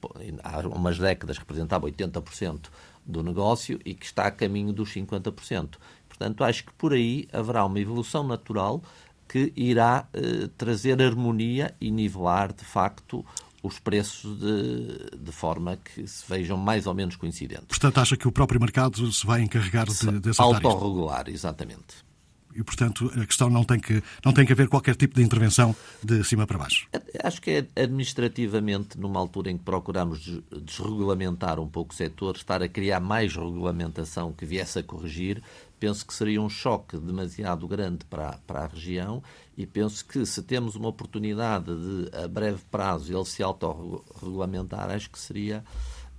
umas 0.68 0.99
décadas 0.99 1.38
representava 1.38 1.87
80% 1.87 2.68
do 3.04 3.22
negócio 3.22 3.78
e 3.84 3.94
que 3.94 4.04
está 4.04 4.26
a 4.26 4.30
caminho 4.30 4.72
dos 4.72 4.92
50%. 4.94 5.76
Portanto, 6.08 6.44
acho 6.44 6.64
que 6.64 6.72
por 6.75 6.92
aí 6.92 7.28
haverá 7.32 7.64
uma 7.64 7.80
evolução 7.80 8.22
natural 8.22 8.82
que 9.26 9.52
irá 9.54 10.08
eh, 10.12 10.49
trazer 10.58 11.00
harmonia 11.00 11.75
e 11.80 11.90
nivelar, 11.90 12.52
de 12.52 12.64
facto, 12.64 13.25
os 13.62 13.78
preços 13.78 14.38
de, 14.38 15.18
de 15.18 15.32
forma 15.32 15.76
que 15.76 16.06
se 16.06 16.24
vejam 16.28 16.56
mais 16.56 16.86
ou 16.86 16.94
menos 16.94 17.16
coincidentes. 17.16 17.66
Portanto, 17.68 17.98
acha 17.98 18.16
que 18.16 18.26
o 18.26 18.32
próprio 18.32 18.60
mercado 18.60 19.12
se 19.12 19.26
vai 19.26 19.42
encarregar 19.42 19.86
de, 19.86 20.20
de 20.20 20.30
acertar 20.30 20.64
Autorregular, 20.64 21.28
exatamente. 21.28 22.10
E, 22.54 22.64
portanto, 22.64 23.10
a 23.14 23.24
questão 23.24 23.48
não 23.48 23.62
tem, 23.62 23.78
que, 23.78 24.02
não 24.24 24.32
tem 24.32 24.44
que 24.44 24.52
haver 24.52 24.68
qualquer 24.68 24.96
tipo 24.96 25.14
de 25.14 25.22
intervenção 25.22 25.74
de 26.02 26.24
cima 26.24 26.46
para 26.46 26.58
baixo. 26.58 26.88
Acho 27.22 27.40
que 27.40 27.50
é 27.50 27.82
administrativamente, 27.82 28.98
numa 28.98 29.20
altura 29.20 29.50
em 29.50 29.56
que 29.56 29.62
procuramos 29.62 30.42
desregulamentar 30.50 31.60
um 31.60 31.68
pouco 31.68 31.92
o 31.92 31.96
setor, 31.96 32.34
estar 32.34 32.60
a 32.62 32.68
criar 32.68 32.98
mais 32.98 33.36
regulamentação 33.36 34.32
que 34.32 34.44
viesse 34.44 34.80
a 34.80 34.82
corrigir, 34.82 35.40
penso 35.80 36.06
que 36.06 36.12
seria 36.12 36.40
um 36.40 36.49
choque 36.50 36.99
demasiado 36.99 37.66
grande 37.66 38.04
para, 38.04 38.38
para 38.46 38.60
a 38.60 38.66
região 38.66 39.22
e 39.56 39.66
penso 39.66 40.04
que 40.04 40.25
se 40.26 40.42
temos 40.42 40.76
uma 40.76 40.88
oportunidade 40.88 41.66
de, 41.75 42.16
a 42.16 42.28
breve 42.28 42.62
prazo, 42.70 43.12
ele 43.12 43.25
se 43.25 43.42
autorregulamentar, 43.42 44.90
acho 44.90 45.10
que 45.10 45.18
seria, 45.18 45.64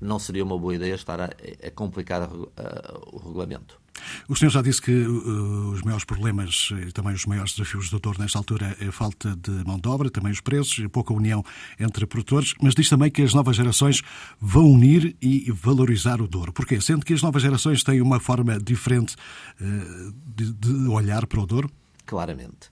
não 0.02 0.18
seria 0.18 0.44
uma 0.44 0.58
boa 0.58 0.76
ideia 0.76 0.96
estar 0.96 1.22
a, 1.22 1.26
a 1.26 1.72
complicar 1.72 2.24
a, 2.24 2.26
a, 2.26 3.00
o 3.14 3.18
regulamento. 3.18 3.81
O 4.28 4.36
senhor 4.36 4.52
já 4.52 4.62
disse 4.62 4.82
que 4.82 4.92
uh, 4.92 5.72
os 5.72 5.82
maiores 5.82 6.06
problemas 6.06 6.70
e 6.88 6.92
também 6.92 7.14
os 7.14 7.26
maiores 7.26 7.54
desafios 7.54 7.88
do 7.88 7.92
doutor 7.92 8.18
nesta 8.18 8.38
altura 8.38 8.76
é 8.80 8.88
a 8.88 8.92
falta 8.92 9.36
de 9.36 9.52
mão 9.66 9.80
de 9.80 9.88
obra, 9.88 10.10
também 10.10 10.32
os 10.32 10.42
preços 10.42 10.78
e 10.80 10.88
pouca 10.88 11.14
união 11.14 11.44
entre 11.80 12.06
produtores, 12.06 12.54
mas 12.62 12.74
diz 12.74 12.90
também 12.90 13.12
que 13.12 13.22
as 13.22 13.34
novas 13.34 13.56
gerações 13.56 14.02
vão 14.40 14.72
unir 14.72 15.16
e 15.22 15.52
valorizar 15.52 16.22
o 16.22 16.28
Douro. 16.28 16.54
Porquê? 16.54 16.80
Sendo 16.80 17.06
que 17.06 17.14
as 17.14 17.22
novas 17.22 17.42
gerações 17.42 17.84
têm 17.84 18.02
uma 18.02 18.20
forma 18.20 18.60
diferente 18.60 19.16
uh, 19.60 20.14
de, 20.36 20.54
de 20.54 20.88
olhar 20.88 21.28
para 21.28 21.42
o 21.42 21.46
Douro? 21.46 21.70
Claramente. 22.06 22.70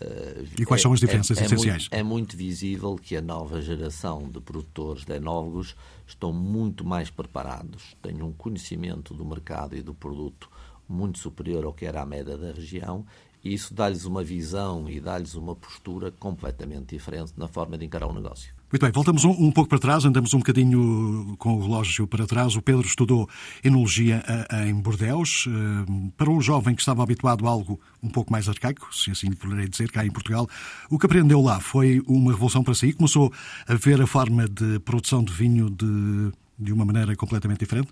Uh, 0.00 0.48
e 0.58 0.64
quais 0.64 0.80
é, 0.80 0.82
são 0.82 0.92
as 0.94 1.00
diferenças 1.00 1.36
é, 1.36 1.42
é 1.42 1.44
essenciais? 1.44 1.82
Muito, 1.82 1.94
é 1.94 2.02
muito 2.02 2.36
visível 2.36 2.96
que 2.96 3.16
a 3.16 3.20
nova 3.20 3.60
geração 3.60 4.30
de 4.30 4.40
produtores 4.40 5.04
de 5.04 5.14
enólogos 5.14 5.76
estão 6.06 6.32
muito 6.32 6.84
mais 6.84 7.10
preparados, 7.10 7.94
têm 8.00 8.22
um 8.22 8.32
conhecimento 8.32 9.12
do 9.12 9.24
mercado 9.24 9.76
e 9.76 9.82
do 9.82 9.92
produto 9.92 10.48
muito 10.90 11.18
superior 11.18 11.64
ao 11.64 11.72
que 11.72 11.86
era 11.86 12.02
a 12.02 12.06
média 12.06 12.36
da 12.36 12.52
região, 12.52 13.06
e 13.42 13.54
isso 13.54 13.72
dá-lhes 13.72 14.04
uma 14.04 14.22
visão 14.22 14.88
e 14.88 15.00
dá-lhes 15.00 15.34
uma 15.34 15.54
postura 15.54 16.10
completamente 16.10 16.94
diferente 16.94 17.32
na 17.36 17.48
forma 17.48 17.78
de 17.78 17.86
encarar 17.86 18.06
o 18.06 18.12
negócio. 18.12 18.52
Muito 18.70 18.82
bem, 18.82 18.92
voltamos 18.92 19.24
um, 19.24 19.30
um, 19.30 19.50
pouco 19.50 19.68
para 19.68 19.80
trás, 19.80 20.04
andamos 20.04 20.32
um 20.32 20.38
bocadinho 20.38 21.34
com 21.38 21.54
o 21.54 21.62
relógio 21.62 22.06
para 22.06 22.24
trás. 22.24 22.54
O 22.54 22.62
Pedro 22.62 22.86
estudou 22.86 23.28
enologia 23.64 24.22
a, 24.24 24.58
a, 24.58 24.68
em 24.68 24.74
Bordeus. 24.74 25.46
Uh, 25.46 26.12
para 26.16 26.30
um 26.30 26.40
jovem 26.40 26.74
que 26.74 26.80
estava 26.80 27.02
habituado 27.02 27.48
a 27.48 27.50
algo 27.50 27.80
um 28.00 28.08
pouco 28.08 28.30
mais 28.30 28.48
arcaico, 28.48 28.94
se 28.94 29.10
assim 29.10 29.28
lhe 29.28 29.34
poderei 29.34 29.68
dizer, 29.68 29.90
cá 29.90 30.06
em 30.06 30.10
Portugal, 30.10 30.48
o 30.88 31.00
que 31.00 31.06
aprendeu 31.06 31.40
lá 31.40 31.58
foi 31.58 32.00
uma 32.06 32.30
revolução 32.30 32.62
para 32.62 32.74
si? 32.74 32.92
Começou 32.92 33.32
a 33.66 33.74
ver 33.74 34.00
a 34.00 34.06
forma 34.06 34.46
de 34.48 34.78
produção 34.80 35.24
de 35.24 35.32
vinho 35.32 35.68
de, 35.68 36.32
de 36.56 36.72
uma 36.72 36.84
maneira 36.84 37.16
completamente 37.16 37.60
diferente? 37.60 37.88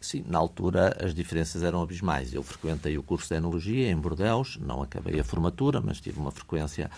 Sim, 0.00 0.24
na 0.26 0.38
altura 0.38 0.96
as 1.02 1.14
diferenças 1.14 1.62
eram 1.62 1.82
abismais. 1.82 2.32
Eu 2.32 2.42
frequentei 2.42 2.98
o 2.98 3.02
curso 3.02 3.28
de 3.28 3.34
Enologia 3.34 3.90
em 3.90 3.96
Bordeus, 3.96 4.58
não 4.60 4.82
acabei 4.82 5.18
a 5.18 5.24
formatura, 5.24 5.80
mas 5.80 6.00
tive 6.00 6.20
uma 6.20 6.30
frequência 6.30 6.90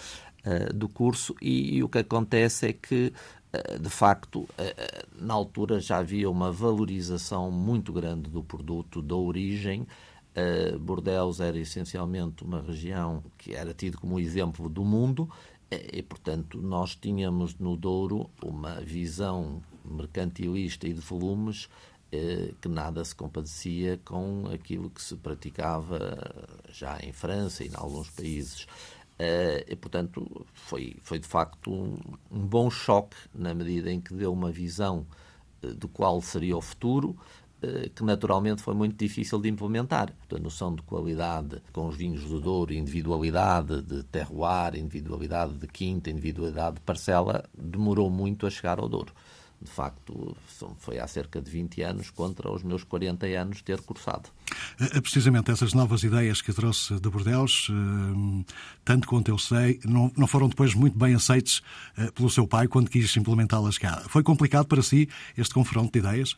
uh, 0.44 0.72
do 0.74 0.88
curso 0.88 1.34
e, 1.40 1.76
e, 1.76 1.82
o 1.82 1.88
que 1.88 1.98
acontece 1.98 2.68
é 2.68 2.72
que, 2.72 3.12
uh, 3.54 3.78
de 3.78 3.88
facto, 3.88 4.40
uh, 4.40 4.48
na 5.14 5.32
altura 5.32 5.80
já 5.80 5.98
havia 5.98 6.28
uma 6.28 6.50
valorização 6.50 7.50
muito 7.50 7.92
grande 7.92 8.28
do 8.30 8.42
produto, 8.42 9.00
da 9.02 9.16
origem. 9.16 9.86
Bordeus 10.80 11.40
era 11.40 11.58
essencialmente 11.58 12.44
uma 12.44 12.62
região 12.62 13.24
que 13.36 13.56
era 13.56 13.74
tido 13.74 13.98
como 13.98 14.20
exemplo 14.20 14.68
do 14.68 14.84
mundo 14.84 15.28
e, 15.68 16.00
portanto, 16.00 16.62
nós 16.62 16.94
tínhamos 16.94 17.58
no 17.58 17.76
Douro 17.76 18.30
uma 18.40 18.80
visão 18.80 19.60
mercantilista 19.84 20.86
e 20.86 20.92
de 20.92 21.00
volumes 21.00 21.68
que 22.10 22.68
nada 22.68 23.04
se 23.04 23.14
compadecia 23.14 24.00
com 24.04 24.48
aquilo 24.52 24.88
que 24.88 25.02
se 25.02 25.14
praticava 25.16 26.48
já 26.70 26.98
em 27.02 27.12
França 27.12 27.64
e 27.64 27.68
em 27.68 27.74
alguns 27.74 28.08
países. 28.10 28.66
Eh, 29.18 29.64
e, 29.68 29.76
portanto, 29.76 30.46
foi, 30.54 30.96
foi 31.02 31.18
de 31.18 31.26
facto 31.26 31.72
um, 31.72 31.98
um 32.30 32.46
bom 32.46 32.70
choque 32.70 33.16
na 33.34 33.52
medida 33.52 33.90
em 33.90 34.00
que 34.00 34.14
deu 34.14 34.32
uma 34.32 34.50
visão 34.50 35.06
eh, 35.62 35.68
do 35.68 35.88
qual 35.88 36.22
seria 36.22 36.56
o 36.56 36.62
futuro, 36.62 37.16
que 37.96 38.04
naturalmente 38.04 38.62
foi 38.62 38.72
muito 38.72 38.96
difícil 38.96 39.40
de 39.40 39.48
implementar. 39.48 40.14
A 40.32 40.38
noção 40.38 40.72
de 40.72 40.80
qualidade 40.82 41.60
com 41.72 41.88
os 41.88 41.96
vinhos 41.96 42.22
do 42.22 42.40
Douro, 42.40 42.72
individualidade 42.72 43.82
de 43.82 44.04
terroir, 44.04 44.76
individualidade 44.76 45.54
de 45.54 45.66
quinta, 45.66 46.08
individualidade 46.08 46.76
de 46.76 46.82
parcela, 46.82 47.44
demorou 47.52 48.08
muito 48.10 48.46
a 48.46 48.50
chegar 48.50 48.78
ao 48.78 48.88
Douro 48.88 49.12
de 49.60 49.70
facto, 49.70 50.36
foi 50.78 50.98
há 50.98 51.06
cerca 51.06 51.40
de 51.40 51.50
20 51.50 51.82
anos 51.82 52.10
contra 52.10 52.50
os 52.50 52.62
meus 52.62 52.84
40 52.84 53.26
anos 53.26 53.62
ter 53.62 53.80
cursado. 53.80 54.28
É, 54.80 54.98
é 54.98 55.00
precisamente 55.00 55.50
essas 55.50 55.74
novas 55.74 56.02
ideias 56.02 56.40
que 56.40 56.52
trouxe 56.52 56.98
de 57.00 57.10
Bordeus, 57.10 57.68
hum, 57.70 58.44
tanto 58.84 59.08
quanto 59.08 59.30
eu 59.30 59.38
sei, 59.38 59.80
não, 59.84 60.12
não 60.16 60.26
foram 60.26 60.48
depois 60.48 60.74
muito 60.74 60.96
bem 60.96 61.14
aceites 61.14 61.62
eh, 61.96 62.10
pelo 62.12 62.30
seu 62.30 62.46
pai 62.46 62.68
quando 62.68 62.88
quis 62.88 63.16
implementá-las 63.16 63.78
cá. 63.78 64.04
Foi 64.08 64.22
complicado 64.22 64.66
para 64.66 64.82
si 64.82 65.08
este 65.36 65.54
confronto 65.54 65.92
de 65.92 65.98
ideias? 65.98 66.36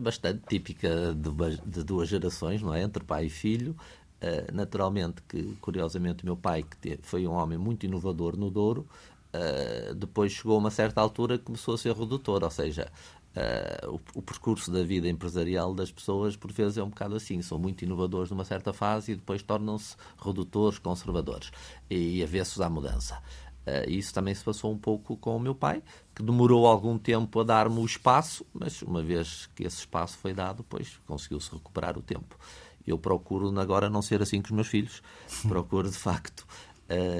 Bastante 0.00 0.42
típica 0.46 1.14
de 1.14 1.82
duas 1.82 2.08
gerações, 2.08 2.60
não 2.60 2.74
é? 2.74 2.82
Entre 2.82 3.02
pai 3.02 3.26
e 3.26 3.30
filho. 3.30 3.74
Eh, 4.20 4.48
naturalmente 4.52 5.22
que, 5.26 5.56
curiosamente, 5.62 6.22
o 6.22 6.26
meu 6.26 6.36
pai, 6.36 6.62
que 6.62 6.98
foi 7.02 7.26
um 7.26 7.32
homem 7.32 7.56
muito 7.56 7.86
inovador 7.86 8.36
no 8.36 8.50
Douro, 8.50 8.86
uh, 9.34 9.94
depois 9.94 10.32
chegou 10.32 10.56
a 10.56 10.58
uma 10.58 10.70
certa 10.70 11.00
altura 11.00 11.38
que 11.38 11.44
começou 11.44 11.74
a 11.74 11.78
ser 11.78 11.94
redutor, 11.94 12.42
ou 12.42 12.50
seja, 12.50 12.90
uh, 13.36 13.90
o, 13.90 14.00
o, 14.18 14.22
percurso 14.22 14.70
da 14.70 14.82
vida 14.82 15.08
empresarial 15.08 15.74
das 15.74 15.90
pessoas 15.90 16.36
por 16.36 16.52
vezes 16.52 16.78
é 16.78 16.82
um 16.82 16.88
bocado 16.88 17.16
assim, 17.16 17.40
são 17.42 17.58
muito 17.58 17.82
inovadores 17.84 18.30
numa 18.30 18.44
certa 18.44 18.72
fase 18.72 19.12
e 19.12 19.14
depois 19.14 19.42
tornam-se 19.42 19.96
redutores, 20.22 20.78
conservadores 20.78 21.50
e, 21.88 22.18
e 22.18 22.22
avessos 22.22 22.60
à 22.60 22.68
mudança. 22.68 23.22
Uh, 23.66 23.88
isso 23.88 24.12
também 24.12 24.34
se 24.34 24.42
passou 24.42 24.72
um 24.72 24.78
pouco 24.78 25.16
com 25.16 25.36
o 25.36 25.40
meu 25.40 25.54
pai, 25.54 25.82
que 26.14 26.22
demorou 26.22 26.66
algum 26.66 26.98
tempo 26.98 27.40
a 27.40 27.44
dar-me 27.44 27.78
o 27.78 27.84
espaço, 27.84 28.44
mas 28.52 28.82
uma 28.82 29.02
vez 29.02 29.48
que 29.54 29.64
esse 29.64 29.78
espaço 29.78 30.16
foi 30.18 30.32
dado, 30.32 30.58
depois 30.58 30.98
conseguiu-se 31.06 31.52
recuperar 31.52 31.98
o 31.98 32.02
tempo. 32.02 32.36
Eu 32.86 32.98
procuro 32.98 33.56
agora 33.60 33.90
não 33.90 34.00
ser 34.00 34.22
assim 34.22 34.40
com 34.40 34.46
os 34.46 34.52
meus 34.52 34.66
filhos, 34.66 35.02
procuro 35.46 35.90
de 35.90 35.96
facto 35.96 36.46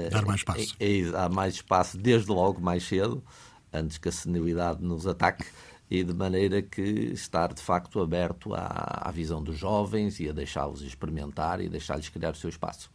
dar 0.09 0.25
mais 0.25 0.39
espaço. 0.39 0.75
É, 0.79 0.99
é, 0.99 1.11
dar 1.11 1.29
mais 1.29 1.53
espaço 1.55 1.97
desde 1.97 2.29
logo 2.31 2.61
mais 2.61 2.83
cedo, 2.83 3.23
antes 3.71 3.97
que 3.97 4.09
a 4.09 4.11
senilidade 4.11 4.83
nos 4.83 5.07
ataque 5.07 5.45
e 5.89 6.03
de 6.03 6.13
maneira 6.13 6.61
que 6.61 6.81
estar 6.81 7.53
de 7.53 7.61
facto 7.61 8.01
aberto 8.01 8.53
à, 8.53 9.07
à 9.07 9.11
visão 9.11 9.43
dos 9.43 9.57
jovens 9.57 10.19
e 10.21 10.29
a 10.29 10.31
deixá-los 10.31 10.81
experimentar 10.81 11.59
e 11.59 11.67
deixar-lhes 11.67 12.07
criar 12.07 12.31
o 12.31 12.35
seu 12.35 12.49
espaço. 12.49 12.89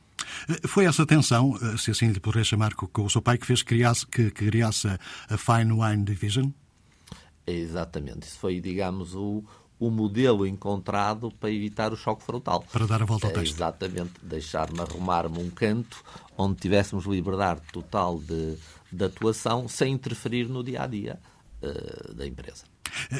Eh, 0.48 0.66
foi 0.66 0.86
essa 0.86 1.04
tensão, 1.04 1.58
eh, 1.60 1.76
se 1.76 1.90
assim 1.90 2.08
lhe 2.08 2.18
poderia 2.20 2.44
chamar, 2.44 2.74
com 2.74 3.04
o 3.04 3.10
seu 3.10 3.20
pai 3.20 3.36
que 3.36 3.46
fez 3.46 3.62
que 3.62 3.68
criasse, 3.68 4.06
que 4.06 4.30
criasse 4.30 4.88
a 5.28 5.36
Fine 5.36 5.72
Wine 5.72 6.04
Division? 6.04 6.50
Exatamente. 7.46 8.26
Isso 8.26 8.38
foi, 8.38 8.60
digamos, 8.60 9.14
o, 9.14 9.44
o 9.78 9.90
modelo 9.90 10.46
encontrado 10.46 11.30
para 11.38 11.50
evitar 11.50 11.92
o 11.92 11.96
choque 11.96 12.22
frontal. 12.22 12.64
Para 12.72 12.86
dar 12.86 13.02
a 13.02 13.04
volta 13.04 13.26
ao 13.26 13.32
texto. 13.32 13.54
Exatamente. 13.54 14.12
Deixar-me 14.22 14.80
arrumar-me 14.80 15.38
um 15.38 15.50
canto 15.50 16.02
onde 16.36 16.56
tivéssemos 16.56 17.04
liberdade 17.04 17.60
total 17.72 18.18
de, 18.18 18.56
de 18.90 19.04
atuação 19.04 19.68
sem 19.68 19.92
interferir 19.92 20.48
no 20.48 20.64
dia 20.64 20.82
a 20.82 20.86
dia 20.86 21.18
uh, 21.62 22.14
da 22.14 22.26
empresa. 22.26 22.64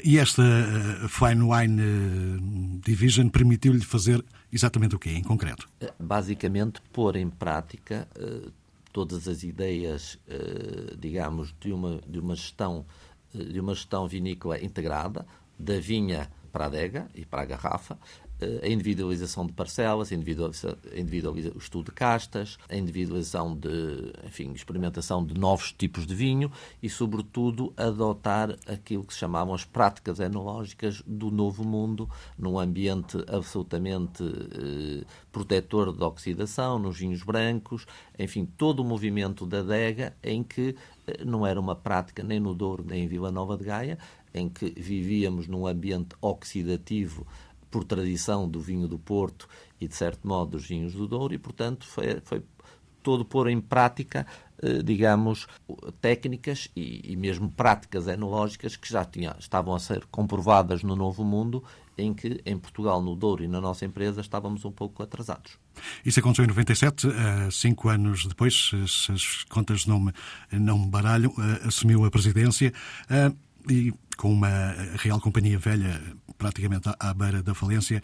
E 0.04 0.18
esta 0.18 0.42
uh, 0.42 1.08
Fine 1.08 1.42
Wine 1.42 1.82
uh, 1.82 2.80
Division 2.80 3.28
permitiu-lhe 3.28 3.80
fazer 3.80 4.24
exatamente 4.52 4.94
o 4.94 4.98
quê, 4.98 5.10
em 5.10 5.22
concreto? 5.22 5.68
Eh, 5.80 5.92
basicamente, 5.98 6.80
pôr 6.92 7.16
em 7.16 7.28
prática 7.28 8.08
uh, 8.18 8.50
todas 8.92 9.28
as 9.28 9.42
ideias, 9.42 10.18
digamos, 10.98 11.54
de 11.60 11.70
uma, 11.70 12.00
de 12.08 12.18
uma 12.18 12.34
gestão 12.34 12.86
de 13.34 13.60
uma 13.60 13.74
gestão 13.74 14.08
vinícola 14.08 14.58
integrada, 14.58 15.26
da 15.58 15.78
vinha 15.78 16.30
para 16.56 16.64
a 16.64 16.68
adega 16.68 17.06
e 17.14 17.26
para 17.26 17.42
a 17.42 17.44
garrafa, 17.44 17.98
eh, 18.40 18.60
a 18.62 18.68
individualização 18.68 19.44
de 19.44 19.52
parcelas, 19.52 20.10
a 20.10 20.14
individualização, 20.14 20.74
o 21.54 21.58
estudo 21.58 21.86
de 21.86 21.92
castas, 21.92 22.56
a 22.66 22.74
individualização 22.74 23.54
de, 23.54 24.10
enfim, 24.24 24.52
experimentação 24.52 25.22
de 25.22 25.38
novos 25.38 25.70
tipos 25.70 26.06
de 26.06 26.14
vinho 26.14 26.50
e, 26.82 26.88
sobretudo, 26.88 27.74
adotar 27.76 28.56
aquilo 28.66 29.04
que 29.04 29.12
se 29.12 29.18
chamavam 29.18 29.52
as 29.52 29.66
práticas 29.66 30.18
enológicas 30.18 31.02
do 31.06 31.30
novo 31.30 31.62
mundo, 31.62 32.08
num 32.38 32.58
ambiente 32.58 33.22
absolutamente 33.28 34.24
eh, 34.24 35.04
protetor 35.30 35.94
de 35.94 36.02
oxidação, 36.02 36.78
nos 36.78 36.98
vinhos 36.98 37.22
brancos, 37.22 37.86
enfim, 38.18 38.46
todo 38.46 38.80
o 38.80 38.84
movimento 38.84 39.44
da 39.44 39.58
adega 39.58 40.16
em 40.22 40.42
que 40.42 40.74
eh, 41.06 41.22
não 41.22 41.46
era 41.46 41.60
uma 41.60 41.76
prática 41.76 42.22
nem 42.22 42.40
no 42.40 42.54
Douro 42.54 42.82
nem 42.86 43.04
em 43.04 43.06
Vila 43.06 43.30
Nova 43.30 43.58
de 43.58 43.64
Gaia, 43.64 43.98
em 44.36 44.48
que 44.48 44.70
vivíamos 44.76 45.48
num 45.48 45.66
ambiente 45.66 46.14
oxidativo 46.20 47.26
por 47.70 47.84
tradição 47.84 48.48
do 48.48 48.60
vinho 48.60 48.86
do 48.86 48.98
Porto 48.98 49.48
e, 49.80 49.88
de 49.88 49.94
certo 49.94 50.26
modo, 50.26 50.52
dos 50.52 50.66
vinhos 50.66 50.92
do 50.94 51.06
Douro, 51.06 51.34
e, 51.34 51.38
portanto, 51.38 51.86
foi, 51.86 52.20
foi 52.24 52.42
todo 53.02 53.24
pôr 53.24 53.48
em 53.48 53.60
prática, 53.60 54.26
eh, 54.62 54.82
digamos, 54.82 55.46
técnicas 56.00 56.68
e, 56.74 57.12
e, 57.12 57.16
mesmo 57.16 57.50
práticas 57.50 58.08
enológicas 58.08 58.76
que 58.76 58.88
já 58.90 59.04
tinha, 59.04 59.36
estavam 59.38 59.74
a 59.74 59.78
ser 59.78 60.04
comprovadas 60.06 60.82
no 60.82 60.96
Novo 60.96 61.24
Mundo, 61.24 61.62
em 61.96 62.12
que 62.12 62.40
em 62.44 62.58
Portugal, 62.58 63.00
no 63.00 63.14
Douro 63.14 63.44
e 63.44 63.48
na 63.48 63.60
nossa 63.60 63.84
empresa 63.84 64.20
estávamos 64.20 64.64
um 64.64 64.72
pouco 64.72 65.02
atrasados. 65.02 65.52
Isso 66.04 66.18
aconteceu 66.18 66.44
em 66.44 66.48
97, 66.48 67.06
eh, 67.06 67.48
cinco 67.50 67.88
anos 67.88 68.26
depois, 68.26 68.70
se 68.88 69.12
as 69.12 69.44
contas 69.44 69.86
não 69.86 70.00
me, 70.00 70.12
não 70.50 70.78
me 70.78 70.86
baralham, 70.86 71.32
eh, 71.38 71.68
assumiu 71.68 72.04
a 72.04 72.10
presidência 72.10 72.72
e 73.68 73.92
com 74.16 74.32
uma 74.32 74.74
Real 74.96 75.20
Companhia 75.20 75.58
Velha 75.58 76.00
praticamente 76.38 76.88
à, 76.98 77.14
beira 77.14 77.42
da 77.42 77.54
falência. 77.54 78.02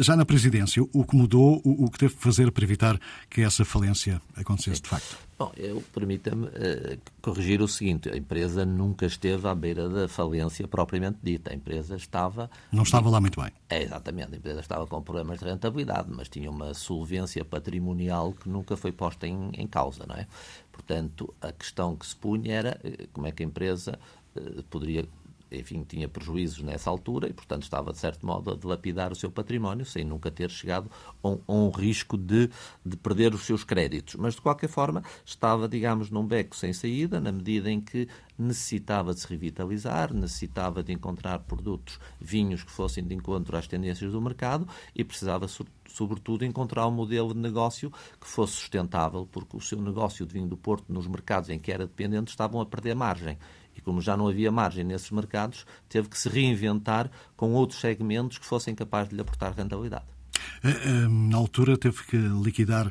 Já 0.00 0.16
na 0.16 0.24
presidência, 0.24 0.82
o 0.92 1.04
que 1.04 1.16
mudou, 1.16 1.60
o, 1.64 1.90
que 1.90 1.98
teve 1.98 2.14
que 2.14 2.22
fazer 2.22 2.50
para 2.50 2.64
evitar 2.64 2.98
que 3.28 3.42
essa 3.42 3.64
falência 3.64 4.20
acontecesse 4.36 4.82
de 4.82 4.88
facto? 4.88 5.18
Bom, 5.38 5.52
eu 5.56 5.82
permita-me 5.92 6.46
uh, 6.46 6.98
corrigir 7.20 7.60
o 7.60 7.68
seguinte: 7.68 8.08
a 8.08 8.16
empresa 8.16 8.64
nunca 8.64 9.04
esteve 9.06 9.46
à 9.48 9.54
beira 9.54 9.88
da 9.88 10.08
falência 10.08 10.66
propriamente 10.68 11.18
dita. 11.22 11.52
A 11.52 11.54
empresa 11.54 11.96
estava. 11.96 12.50
Não 12.72 12.84
estava 12.84 13.10
lá 13.10 13.20
muito 13.20 13.40
bem. 13.40 13.50
É, 13.68 13.82
exatamente. 13.82 14.34
A 14.34 14.36
empresa 14.36 14.60
estava 14.60 14.86
com 14.86 15.02
problemas 15.02 15.40
de 15.40 15.44
rentabilidade, 15.44 16.08
mas 16.10 16.28
tinha 16.28 16.50
uma 16.50 16.72
solvência 16.72 17.44
patrimonial 17.44 18.32
que 18.32 18.48
nunca 18.48 18.76
foi 18.76 18.92
posta 18.92 19.26
em, 19.26 19.50
em 19.54 19.66
causa, 19.66 20.06
não 20.06 20.14
é? 20.14 20.26
Portanto, 20.70 21.34
a 21.40 21.52
questão 21.52 21.96
que 21.96 22.06
se 22.06 22.14
punha 22.14 22.54
era 22.54 22.80
uh, 22.84 23.08
como 23.12 23.26
é 23.26 23.32
que 23.32 23.42
a 23.42 23.46
empresa 23.46 23.98
uh, 24.36 24.62
poderia 24.64 25.04
enfim, 25.54 25.84
tinha 25.84 26.08
prejuízos 26.08 26.62
nessa 26.62 26.90
altura 26.90 27.28
e, 27.28 27.32
portanto, 27.32 27.62
estava, 27.62 27.92
de 27.92 27.98
certo 27.98 28.26
modo, 28.26 28.52
a 28.52 28.56
dilapidar 28.56 29.12
o 29.12 29.14
seu 29.14 29.30
património 29.30 29.84
sem 29.84 30.04
nunca 30.04 30.30
ter 30.30 30.50
chegado 30.50 30.90
a 31.22 31.28
um, 31.28 31.40
a 31.46 31.52
um 31.52 31.70
risco 31.70 32.16
de, 32.16 32.50
de 32.84 32.96
perder 32.96 33.34
os 33.34 33.42
seus 33.42 33.64
créditos. 33.64 34.14
Mas, 34.16 34.34
de 34.34 34.40
qualquer 34.40 34.68
forma, 34.68 35.02
estava, 35.24 35.68
digamos, 35.68 36.10
num 36.10 36.26
beco 36.26 36.56
sem 36.56 36.72
saída, 36.72 37.20
na 37.20 37.32
medida 37.32 37.70
em 37.70 37.80
que 37.80 38.08
necessitava 38.38 39.14
de 39.14 39.20
se 39.20 39.28
revitalizar, 39.28 40.12
necessitava 40.12 40.82
de 40.82 40.92
encontrar 40.92 41.38
produtos, 41.40 41.98
vinhos 42.20 42.64
que 42.64 42.70
fossem 42.70 43.04
de 43.04 43.14
encontro 43.14 43.56
às 43.56 43.66
tendências 43.66 44.12
do 44.12 44.20
mercado 44.20 44.66
e 44.94 45.04
precisava, 45.04 45.46
sobretudo, 45.86 46.44
encontrar 46.44 46.86
um 46.86 46.90
modelo 46.90 47.32
de 47.32 47.40
negócio 47.40 47.92
que 48.20 48.26
fosse 48.26 48.54
sustentável, 48.54 49.28
porque 49.30 49.56
o 49.56 49.60
seu 49.60 49.80
negócio 49.80 50.26
de 50.26 50.32
vinho 50.32 50.48
do 50.48 50.56
Porto 50.56 50.92
nos 50.92 51.06
mercados 51.06 51.48
em 51.48 51.58
que 51.58 51.70
era 51.70 51.86
dependente 51.86 52.30
estavam 52.30 52.60
a 52.60 52.66
perder 52.66 52.94
margem 52.94 53.38
e 53.76 53.80
como 53.80 54.00
já 54.00 54.16
não 54.16 54.28
havia 54.28 54.50
margem 54.50 54.84
nesses 54.84 55.10
mercados, 55.10 55.66
teve 55.88 56.08
que 56.08 56.18
se 56.18 56.28
reinventar 56.28 57.10
com 57.36 57.52
outros 57.52 57.80
segmentos 57.80 58.38
que 58.38 58.46
fossem 58.46 58.74
capazes 58.74 59.10
de 59.10 59.16
lhe 59.16 59.22
aportar 59.22 59.52
rentabilidade. 59.54 60.14
Eh, 60.62 60.68
eh, 60.68 61.08
na 61.08 61.36
altura 61.36 61.76
teve 61.76 62.02
que 62.04 62.16
liquidar 62.16 62.90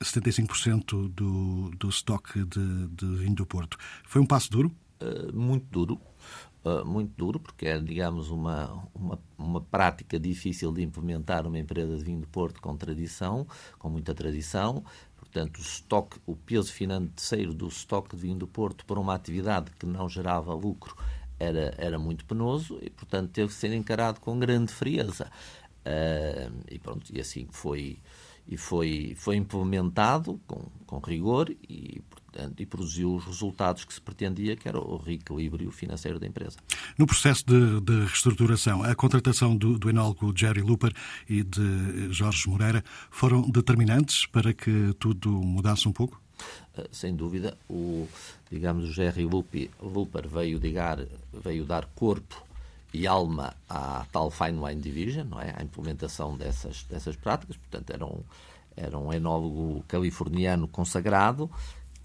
75% 0.00 1.06
eh, 1.06 1.10
do, 1.14 1.70
do 1.70 1.88
estoque 1.88 2.44
de, 2.44 2.88
de 2.88 3.06
vinho 3.16 3.34
do 3.34 3.46
Porto. 3.46 3.76
Foi 4.04 4.20
um 4.20 4.26
passo 4.26 4.50
duro? 4.50 4.70
muito 5.34 5.66
duro. 5.70 6.00
muito 6.86 7.12
duro, 7.14 7.38
porque 7.38 7.66
é, 7.66 7.78
digamos, 7.78 8.30
uma, 8.30 8.88
uma, 8.94 9.18
uma 9.36 9.60
prática 9.60 10.18
difícil 10.18 10.72
de 10.72 10.82
implementar 10.82 11.46
uma 11.46 11.58
empresa 11.58 11.94
de 11.98 12.04
vinho 12.04 12.20
do 12.20 12.28
Porto 12.28 12.62
com 12.62 12.74
tradição, 12.74 13.46
com 13.78 13.90
muita 13.90 14.14
tradição, 14.14 14.82
Portanto, 15.34 15.58
o, 15.58 15.62
estoque, 15.62 16.20
o 16.24 16.36
peso 16.36 16.72
financeiro 16.72 17.52
do 17.52 17.66
estoque 17.66 18.14
de 18.14 18.22
vinho 18.22 18.38
do 18.38 18.46
Porto 18.46 18.86
para 18.86 19.00
uma 19.00 19.16
atividade 19.16 19.72
que 19.72 19.84
não 19.84 20.08
gerava 20.08 20.54
lucro 20.54 20.96
era, 21.40 21.74
era 21.76 21.98
muito 21.98 22.24
penoso 22.24 22.78
e, 22.80 22.88
portanto, 22.88 23.32
teve 23.32 23.48
que 23.48 23.54
ser 23.54 23.74
encarado 23.74 24.20
com 24.20 24.38
grande 24.38 24.72
frieza. 24.72 25.28
Uh, 25.80 26.54
e 26.70 26.78
pronto, 26.78 27.12
e 27.12 27.20
assim 27.20 27.48
foi, 27.50 27.98
e 28.46 28.56
foi, 28.56 29.16
foi 29.16 29.34
implementado 29.34 30.40
com, 30.46 30.70
com 30.86 30.98
rigor 31.00 31.50
e, 31.68 32.00
portanto, 32.08 32.23
e 32.58 32.66
produziu 32.66 33.14
os 33.14 33.24
resultados 33.24 33.84
que 33.84 33.94
se 33.94 34.00
pretendia, 34.00 34.56
que 34.56 34.68
era 34.68 34.78
o 34.78 34.96
reequilíbrio 34.96 35.70
financeiro 35.70 36.18
da 36.18 36.26
empresa. 36.26 36.56
No 36.98 37.06
processo 37.06 37.44
de, 37.46 37.80
de 37.80 38.00
reestruturação, 38.04 38.82
a 38.82 38.94
contratação 38.94 39.56
do, 39.56 39.78
do 39.78 39.88
enólogo 39.90 40.32
Jerry 40.36 40.62
Looper 40.62 40.92
e 41.28 41.42
de 41.42 42.12
Jorge 42.12 42.48
Moreira 42.48 42.84
foram 43.10 43.42
determinantes 43.42 44.26
para 44.26 44.52
que 44.52 44.94
tudo 44.98 45.30
mudasse 45.30 45.88
um 45.88 45.92
pouco? 45.92 46.20
Uh, 46.76 46.88
sem 46.90 47.14
dúvida, 47.14 47.56
o, 47.68 48.08
digamos, 48.50 48.88
o 48.88 48.92
Jerry 48.92 49.24
Looper 49.24 50.28
veio, 50.28 50.58
digar, 50.58 50.98
veio 51.32 51.64
dar 51.64 51.86
corpo 51.94 52.42
e 52.92 53.06
alma 53.06 53.54
à 53.68 54.06
tal 54.12 54.30
Fine 54.30 54.58
Wine 54.58 54.80
Division, 54.80 55.26
não 55.26 55.40
é? 55.40 55.54
à 55.56 55.62
implementação 55.62 56.36
dessas, 56.36 56.84
dessas 56.84 57.16
práticas. 57.16 57.56
Portanto, 57.56 57.90
era 57.90 58.04
um, 58.04 58.20
era 58.76 58.98
um 58.98 59.12
enólogo 59.12 59.84
californiano 59.86 60.66
consagrado 60.68 61.50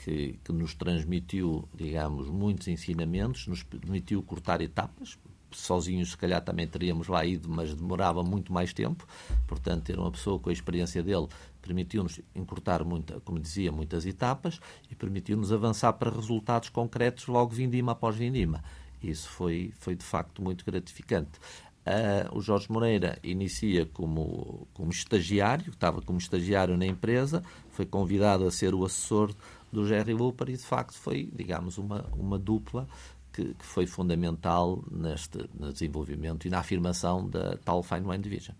que, 0.03 0.39
que 0.43 0.51
nos 0.51 0.73
transmitiu, 0.73 1.67
digamos, 1.73 2.27
muitos 2.29 2.67
ensinamentos, 2.67 3.47
nos 3.47 3.63
permitiu 3.63 4.21
cortar 4.23 4.61
etapas. 4.61 5.17
Sozinhos, 5.51 6.11
se 6.11 6.17
calhar, 6.17 6.43
também 6.43 6.67
teríamos 6.67 7.07
lá 7.07 7.25
ido, 7.25 7.49
mas 7.49 7.73
demorava 7.73 8.23
muito 8.23 8.53
mais 8.53 8.71
tempo. 8.71 9.07
Portanto, 9.47 9.83
ter 9.83 9.97
uma 9.97 10.11
pessoa 10.11 10.39
com 10.39 10.49
a 10.49 10.53
experiência 10.53 11.01
dele 11.01 11.27
permitiu-nos 11.61 12.21
encurtar, 12.35 12.83
muita, 12.83 13.19
como 13.21 13.39
dizia, 13.39 13.71
muitas 13.71 14.05
etapas 14.05 14.59
e 14.89 14.95
permitiu-nos 14.95 15.51
avançar 15.51 15.93
para 15.93 16.11
resultados 16.11 16.69
concretos 16.69 17.27
logo 17.27 17.53
vindima 17.53 17.93
após 17.93 18.15
vindima. 18.15 18.63
Isso 19.01 19.29
foi, 19.29 19.73
foi 19.79 19.95
de 19.95 20.03
facto 20.03 20.41
muito 20.41 20.63
gratificante. 20.63 21.39
Uh, 21.79 22.37
o 22.37 22.41
Jorge 22.41 22.71
Moreira 22.71 23.17
inicia 23.23 23.85
como, 23.87 24.67
como 24.73 24.91
estagiário, 24.91 25.71
estava 25.71 26.01
como 26.01 26.19
estagiário 26.19 26.77
na 26.77 26.85
empresa, 26.85 27.41
foi 27.71 27.85
convidado 27.85 28.45
a 28.45 28.51
ser 28.51 28.75
o 28.75 28.85
assessor 28.85 29.33
do 29.71 29.87
Jerry 29.87 30.13
Looper 30.13 30.49
e, 30.49 30.57
de 30.57 30.63
facto, 30.63 30.97
foi, 30.97 31.29
digamos, 31.33 31.77
uma, 31.77 32.05
uma 32.15 32.37
dupla 32.37 32.87
que, 33.31 33.53
que 33.53 33.65
foi 33.65 33.85
fundamental 33.85 34.83
neste 34.91 35.49
no 35.57 35.71
desenvolvimento 35.71 36.47
e 36.47 36.49
na 36.49 36.59
afirmação 36.59 37.27
da 37.27 37.57
tal 37.57 37.83
Fine 37.83 38.07
Wine 38.07 38.23
Division. 38.23 38.55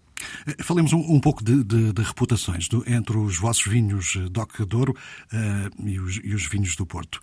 Eh, 0.48 0.63
falemos 0.63 0.93
um, 0.93 1.00
um 1.00 1.19
pouco 1.19 1.43
de, 1.43 1.63
de, 1.63 1.93
de 1.93 2.02
reputações 2.02 2.67
do, 2.67 2.84
entre 2.89 3.17
os 3.17 3.38
vossos 3.38 3.65
vinhos 3.65 4.15
eh, 4.15 4.30
Doc 4.30 4.60
Douro 4.62 4.93
uh, 4.93 5.88
e, 5.88 6.00
os, 6.00 6.19
e 6.24 6.34
os 6.34 6.48
vinhos 6.48 6.76
do 6.76 6.86
Porto. 6.86 7.19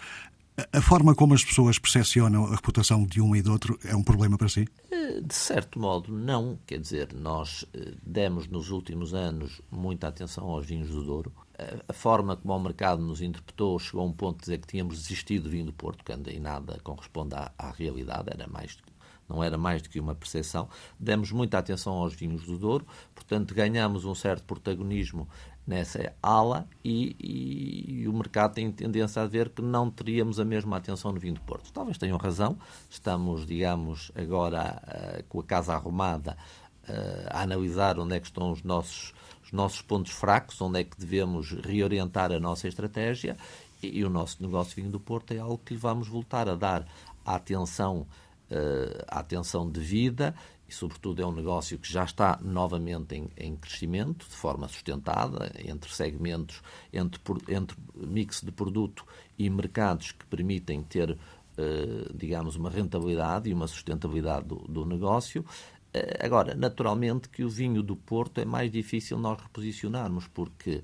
A 0.73 0.81
forma 0.81 1.15
como 1.15 1.35
as 1.35 1.45
pessoas 1.45 1.79
percepcionam 1.79 2.47
a 2.47 2.57
reputação 2.57 3.05
de 3.05 3.21
um 3.21 3.37
e 3.37 3.43
do 3.43 3.53
outro 3.53 3.79
é 3.85 3.95
um 3.95 4.03
problema 4.03 4.39
para 4.39 4.49
si? 4.49 4.67
De 5.23 5.35
certo 5.35 5.79
modo, 5.79 6.11
não. 6.11 6.59
Quer 6.67 6.81
dizer, 6.81 7.13
nós 7.13 7.67
demos 8.03 8.49
nos 8.49 8.71
últimos 8.71 9.13
anos 9.13 9.61
muita 9.71 10.09
atenção 10.09 10.45
aos 10.45 10.65
vinhos 10.65 10.89
do 10.89 11.05
Douro. 11.05 11.31
A 11.89 11.93
forma 11.93 12.37
como 12.37 12.55
o 12.55 12.61
mercado 12.61 13.01
nos 13.03 13.23
interpretou 13.23 13.79
chegou 13.79 14.03
a 14.03 14.05
um 14.05 14.13
ponto 14.13 14.37
de 14.37 14.43
dizer 14.43 14.59
que 14.59 14.67
tínhamos 14.67 15.03
desistido 15.03 15.45
do 15.45 15.51
vinho 15.51 15.67
do 15.67 15.73
Porto, 15.73 16.05
que 16.05 16.13
ainda 16.13 16.31
em 16.31 16.39
nada 16.39 16.79
corresponde 16.83 17.35
à, 17.35 17.51
à 17.57 17.71
realidade, 17.71 18.29
era 18.31 18.47
mais 18.47 18.77
não 19.29 19.43
era 19.43 19.59
mais 19.59 19.83
do 19.83 19.89
que 19.89 19.99
uma 19.99 20.15
percepção. 20.15 20.69
Demos 20.99 21.33
muita 21.33 21.59
atenção 21.59 21.95
aos 21.95 22.15
vinhos 22.15 22.45
do 22.45 22.57
Douro, 22.57 22.87
portanto, 23.15 23.55
ganhamos 23.55 24.05
um 24.05 24.15
certo 24.15 24.45
protagonismo 24.45 25.29
nessa 25.67 26.15
ala 26.23 26.69
e, 26.85 27.17
e, 27.19 28.03
e, 28.03 28.09
o 28.09 28.13
mercado 28.13 28.55
tem 28.55 28.71
tendência 28.71 29.21
a 29.23 29.27
ver 29.27 29.49
que 29.49 29.61
não 29.61 29.91
teríamos 29.91 30.39
a 30.39 30.45
mesma 30.45 30.77
atenção 30.77 31.13
no 31.13 31.19
vinho 31.19 31.35
do 31.35 31.41
Porto. 31.41 31.73
Talvez 31.73 31.99
tenham 31.99 32.17
razão, 32.17 32.57
estamos, 32.89 33.45
digamos, 33.45 34.13
agora 34.15 34.81
uh, 34.87 35.25
com 35.25 35.41
a 35.41 35.43
casa 35.43 35.75
arrumada 35.75 36.37
uh, 36.89 37.27
a 37.31 37.43
analisar 37.43 37.99
onde 37.99 38.15
é 38.15 38.21
que 38.21 38.27
estão 38.27 38.53
os 38.53 38.63
nossos, 38.63 39.13
os 39.47 39.53
nossos 39.53 39.81
pontos 39.81 40.13
fracos, 40.13 40.61
onde 40.61 40.81
é 40.81 40.85
que 40.85 40.99
devemos 40.99 41.53
reorientar 41.53 42.33
a 42.33 42.41
nossa 42.41 42.69
estratégia 42.69 43.37
e, 43.83 44.01
e 44.01 44.05
o 44.05 44.11
nosso 44.11 44.43
negócio 44.43 44.75
vinho 44.77 44.91
do 44.91 45.01
Porto 45.01 45.33
é 45.33 45.39
algo 45.39 45.59
que 45.65 45.75
lhe 45.75 45.81
vamos 45.81 46.09
voltar 46.09 46.49
a 46.49 46.55
dar 46.55 46.87
a 47.25 47.37
atenção 47.37 48.07
uh, 48.51 49.05
a 49.09 49.21
atenção 49.21 49.69
devida 49.69 50.35
e, 50.69 50.75
sobretudo, 50.75 51.23
é 51.23 51.27
um 51.27 51.33
negócio 51.33 51.79
que 51.79 51.91
já 51.91 52.05
está 52.05 52.39
novamente 52.43 53.15
em, 53.15 53.29
em 53.37 53.55
crescimento, 53.55 54.27
de 54.29 54.35
forma 54.35 54.67
sustentada, 54.67 55.53
entre 55.65 55.93
segmentos, 55.93 56.61
entre, 56.93 57.21
entre 57.49 57.77
mix 57.95 58.41
de 58.41 58.51
produto 58.51 59.07
e 59.39 59.49
mercados 59.49 60.11
que 60.11 60.27
permitem 60.27 60.83
ter, 60.83 61.13
uh, 61.13 62.13
digamos, 62.13 62.57
uma 62.57 62.69
rentabilidade 62.69 63.49
e 63.49 63.55
uma 63.55 63.69
sustentabilidade 63.69 64.47
do, 64.47 64.57
do 64.57 64.85
negócio. 64.85 65.45
Uh, 65.97 66.25
agora, 66.25 66.55
naturalmente 66.55 67.29
que 67.29 67.45
o 67.45 67.49
vinho 67.49 67.83
do 67.83 67.97
Porto 67.97 68.41
é 68.41 68.45
mais 68.45 68.71
difícil 68.71 69.19
nós 69.19 69.41
reposicionarmos, 69.41 70.27
porque 70.29 70.83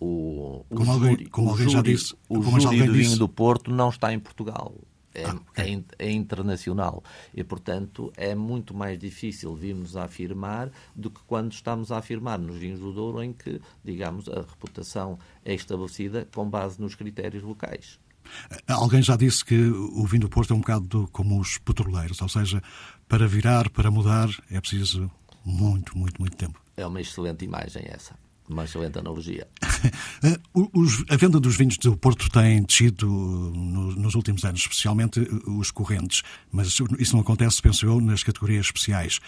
o, 0.00 0.64
o 0.70 0.74
como 0.74 0.84
júri, 0.84 1.10
alguém, 1.10 1.26
como 1.26 1.50
alguém 1.50 1.68
júri, 1.68 1.74
já 1.74 1.82
disse, 1.82 2.14
o 2.28 2.42
como 2.42 2.60
júri 2.60 2.78
do 2.78 2.92
vinho 2.92 3.04
disse... 3.04 3.18
do 3.18 3.28
Porto 3.28 3.70
não 3.70 3.88
está 3.88 4.12
em 4.12 4.18
Portugal 4.18 4.74
é, 5.14 5.24
ah, 5.24 5.34
okay. 5.34 5.84
é, 5.98 6.06
é, 6.06 6.10
internacional 6.10 7.02
e, 7.32 7.44
portanto, 7.44 8.12
é 8.16 8.34
muito 8.34 8.74
mais 8.74 8.98
difícil 8.98 9.54
virmos 9.54 9.96
a 9.96 10.04
afirmar 10.04 10.70
do 10.94 11.10
que 11.10 11.20
quando 11.26 11.52
estamos 11.52 11.92
a 11.92 11.98
afirmar 11.98 12.38
nos 12.38 12.56
vinhos 12.56 12.80
do 12.80 12.92
Douro, 12.92 13.22
em 13.22 13.32
que, 13.32 13.60
digamos, 13.84 14.28
a 14.28 14.40
reputação 14.40 15.18
é 15.44 15.54
estabelecida 15.54 16.26
com 16.34 16.48
base 16.48 16.80
nos 16.80 16.94
critérios 16.94 17.44
locais. 17.44 18.00
Alguém 18.66 19.02
já 19.02 19.16
disse 19.16 19.44
que 19.44 19.56
o 19.56 20.06
vinho 20.06 20.22
do 20.22 20.28
Porto 20.28 20.52
é 20.52 20.56
um 20.56 20.60
bocado 20.60 21.08
como 21.12 21.40
os 21.40 21.58
petroleiros, 21.58 22.20
ou 22.20 22.28
seja, 22.28 22.62
para 23.08 23.26
virar, 23.26 23.70
para 23.70 23.90
mudar, 23.90 24.28
é 24.50 24.60
preciso 24.60 25.10
muito, 25.44 25.96
muito, 25.96 26.20
muito 26.20 26.36
tempo. 26.36 26.60
É 26.76 26.86
uma 26.86 27.00
excelente 27.00 27.44
imagem 27.44 27.84
essa. 27.86 28.14
Uma 28.48 28.64
excelente 28.64 28.98
analogia. 28.98 29.48
Os, 30.52 31.02
a 31.08 31.16
venda 31.16 31.40
dos 31.40 31.56
vinhos 31.56 31.78
do 31.78 31.96
Porto 31.96 32.28
tem 32.28 32.62
descido 32.62 33.06
no, 33.06 33.92
nos 33.92 34.14
últimos 34.14 34.44
anos, 34.44 34.60
especialmente 34.60 35.20
os 35.46 35.70
correntes, 35.70 36.22
mas 36.52 36.78
isso 36.98 37.14
não 37.14 37.22
acontece, 37.22 37.62
penso 37.62 37.86
eu, 37.86 38.00
nas 38.02 38.22
categorias 38.22 38.66
especiais. 38.66 39.18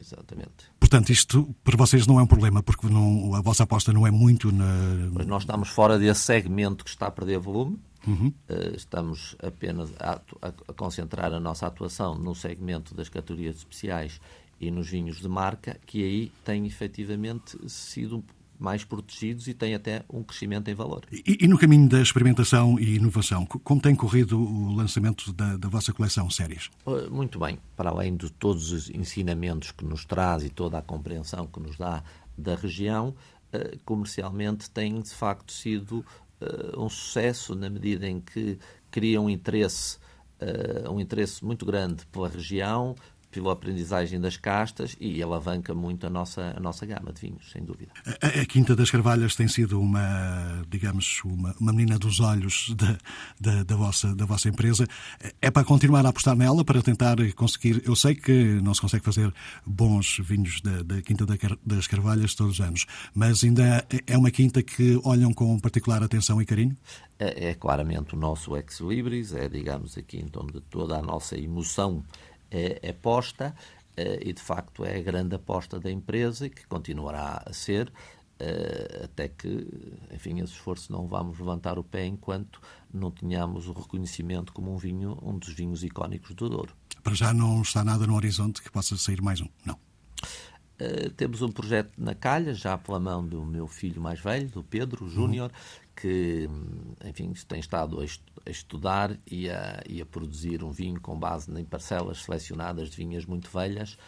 Exatamente. 0.00 0.70
Portanto, 0.78 1.10
isto 1.10 1.52
para 1.64 1.76
vocês 1.76 2.06
não 2.06 2.20
é 2.20 2.22
um 2.22 2.28
problema, 2.28 2.62
porque 2.62 2.86
não, 2.86 3.34
a 3.34 3.40
vossa 3.40 3.64
aposta 3.64 3.92
não 3.92 4.06
é 4.06 4.10
muito 4.10 4.52
na. 4.52 5.10
Mas 5.14 5.26
nós 5.26 5.42
estamos 5.42 5.68
fora 5.68 5.98
desse 5.98 6.20
segmento 6.20 6.84
que 6.84 6.90
está 6.90 7.08
a 7.08 7.10
perder 7.10 7.40
volume. 7.40 7.76
Uhum. 8.06 8.32
Estamos 8.74 9.36
apenas 9.42 9.92
a, 9.98 10.20
a 10.42 10.72
concentrar 10.72 11.32
a 11.32 11.40
nossa 11.40 11.66
atuação 11.66 12.14
no 12.14 12.34
segmento 12.34 12.94
das 12.94 13.08
categorias 13.08 13.56
especiais 13.56 14.20
e 14.60 14.70
nos 14.70 14.88
vinhos 14.88 15.20
de 15.20 15.28
marca, 15.28 15.78
que 15.86 16.04
aí 16.04 16.32
tem 16.44 16.66
efetivamente 16.66 17.56
sido 17.68 18.22
mais 18.60 18.84
protegidos 18.84 19.48
e 19.48 19.54
têm 19.54 19.74
até 19.74 20.04
um 20.12 20.22
crescimento 20.22 20.68
em 20.68 20.74
valor. 20.74 21.02
E, 21.10 21.38
e, 21.40 21.48
no 21.48 21.58
caminho 21.58 21.88
da 21.88 22.02
experimentação 22.02 22.78
e 22.78 22.96
inovação, 22.96 23.46
como 23.46 23.80
tem 23.80 23.96
corrido 23.96 24.38
o 24.38 24.74
lançamento 24.74 25.32
da, 25.32 25.56
da, 25.56 25.68
vossa 25.68 25.94
coleção 25.94 26.28
séries? 26.28 26.68
Muito 27.10 27.38
bem. 27.38 27.58
Para 27.74 27.88
além 27.88 28.14
de 28.14 28.30
todos 28.30 28.70
os 28.70 28.90
ensinamentos 28.90 29.72
que 29.72 29.84
nos 29.84 30.04
traz 30.04 30.44
e 30.44 30.50
toda 30.50 30.76
a 30.76 30.82
compreensão 30.82 31.46
que 31.46 31.58
nos 31.58 31.78
dá 31.78 32.02
da 32.36 32.54
região, 32.54 33.14
eh, 33.50 33.78
comercialmente 33.84 34.70
tem 34.70 35.00
de 35.00 35.10
facto 35.10 35.52
sido 35.52 36.04
eh, 36.04 36.29
um 36.76 36.88
sucesso 36.88 37.54
na 37.54 37.68
medida 37.68 38.06
em 38.06 38.20
que 38.20 38.58
cria 38.90 39.20
um 39.20 39.28
interesse, 39.28 39.98
eh, 40.38 40.88
um 40.88 41.00
interesse 41.00 41.44
muito 41.44 41.64
grande 41.64 42.06
pela 42.06 42.28
região, 42.28 42.94
pela 43.30 43.52
aprendizagem 43.52 44.20
das 44.20 44.36
castas 44.36 44.96
e 45.00 45.22
alavanca 45.22 45.74
muito 45.74 46.06
a 46.06 46.10
nossa, 46.10 46.54
a 46.56 46.60
nossa 46.60 46.84
gama 46.84 47.12
de 47.12 47.20
vinhos, 47.20 47.50
sem 47.50 47.62
dúvida. 47.64 47.92
A, 48.20 48.40
a 48.40 48.46
Quinta 48.46 48.74
das 48.74 48.90
Carvalhas 48.90 49.36
tem 49.36 49.46
sido 49.46 49.80
uma, 49.80 50.62
digamos, 50.68 51.20
uma, 51.24 51.54
uma 51.60 51.72
menina 51.72 51.98
dos 51.98 52.20
olhos 52.20 52.74
da, 52.76 52.98
da, 53.40 53.62
da, 53.62 53.76
vossa, 53.76 54.14
da 54.14 54.24
vossa 54.24 54.48
empresa. 54.48 54.86
É 55.40 55.50
para 55.50 55.64
continuar 55.64 56.04
a 56.04 56.08
apostar 56.08 56.34
nela, 56.34 56.64
para 56.64 56.82
tentar 56.82 57.16
conseguir. 57.34 57.82
Eu 57.86 57.94
sei 57.94 58.14
que 58.14 58.60
não 58.60 58.74
se 58.74 58.80
consegue 58.80 59.04
fazer 59.04 59.32
bons 59.64 60.18
vinhos 60.20 60.60
da, 60.60 60.82
da 60.82 61.02
Quinta 61.02 61.24
das 61.64 61.86
Carvalhas 61.86 62.34
todos 62.34 62.58
os 62.58 62.60
anos, 62.60 62.86
mas 63.14 63.44
ainda 63.44 63.86
é 64.06 64.16
uma 64.16 64.30
quinta 64.30 64.62
que 64.62 65.00
olham 65.04 65.32
com 65.32 65.58
particular 65.58 66.02
atenção 66.02 66.40
e 66.42 66.46
carinho? 66.46 66.76
É, 67.18 67.50
é 67.50 67.54
claramente 67.54 68.14
o 68.14 68.18
nosso 68.18 68.56
ex-libris, 68.56 69.34
é, 69.34 69.48
digamos, 69.48 69.96
aqui 69.98 70.18
então 70.18 70.46
de 70.46 70.60
toda 70.62 70.96
a 70.96 71.02
nossa 71.02 71.36
emoção 71.36 72.02
é, 72.50 72.80
é 72.82 72.92
posta 72.92 73.54
eh, 73.96 74.20
e, 74.22 74.32
de 74.32 74.40
facto, 74.40 74.84
é 74.84 74.98
a 74.98 75.02
grande 75.02 75.34
aposta 75.34 75.78
da 75.78 75.90
empresa 75.90 76.46
e 76.46 76.50
que 76.50 76.66
continuará 76.66 77.42
a 77.44 77.52
ser 77.52 77.92
eh, 78.38 79.02
até 79.04 79.28
que, 79.28 79.68
enfim, 80.12 80.40
esse 80.40 80.54
esforço 80.54 80.90
não 80.90 81.06
vamos 81.06 81.38
levantar 81.38 81.78
o 81.78 81.84
pé 81.84 82.06
enquanto 82.06 82.60
não 82.92 83.10
tenhamos 83.10 83.68
o 83.68 83.72
reconhecimento 83.72 84.52
como 84.52 84.72
um 84.72 84.78
vinho, 84.78 85.18
um 85.22 85.38
dos 85.38 85.52
vinhos 85.52 85.84
icónicos 85.84 86.34
do 86.34 86.48
Douro. 86.48 86.74
Para 87.02 87.14
já 87.14 87.34
não 87.34 87.60
está 87.60 87.84
nada 87.84 88.06
no 88.06 88.14
horizonte 88.14 88.62
que 88.62 88.70
possa 88.70 88.96
sair 88.96 89.20
mais 89.20 89.40
um, 89.40 89.48
não? 89.64 89.78
Uh, 90.80 91.10
temos 91.10 91.42
um 91.42 91.50
projeto 91.50 91.92
na 91.98 92.14
calha, 92.14 92.54
já 92.54 92.78
pela 92.78 92.98
mão 92.98 93.26
do 93.26 93.44
meu 93.44 93.66
filho 93.66 94.00
mais 94.00 94.18
velho, 94.18 94.48
do 94.48 94.64
Pedro 94.64 95.06
Júnior, 95.10 95.50
uhum 95.50 95.89
que, 96.00 96.48
enfim, 97.04 97.32
tem 97.46 97.60
estado 97.60 98.00
a 98.00 98.50
estudar 98.50 99.18
e 99.26 99.50
a, 99.50 99.82
e 99.86 100.00
a, 100.00 100.06
produzir 100.06 100.64
um 100.64 100.70
vinho 100.70 101.00
com 101.00 101.18
base 101.18 101.50
em 101.52 101.64
parcelas 101.64 102.22
selecionadas 102.22 102.88
de 102.88 102.96
vinhas 102.96 103.26
muito 103.26 103.50
velhas, 103.50 103.98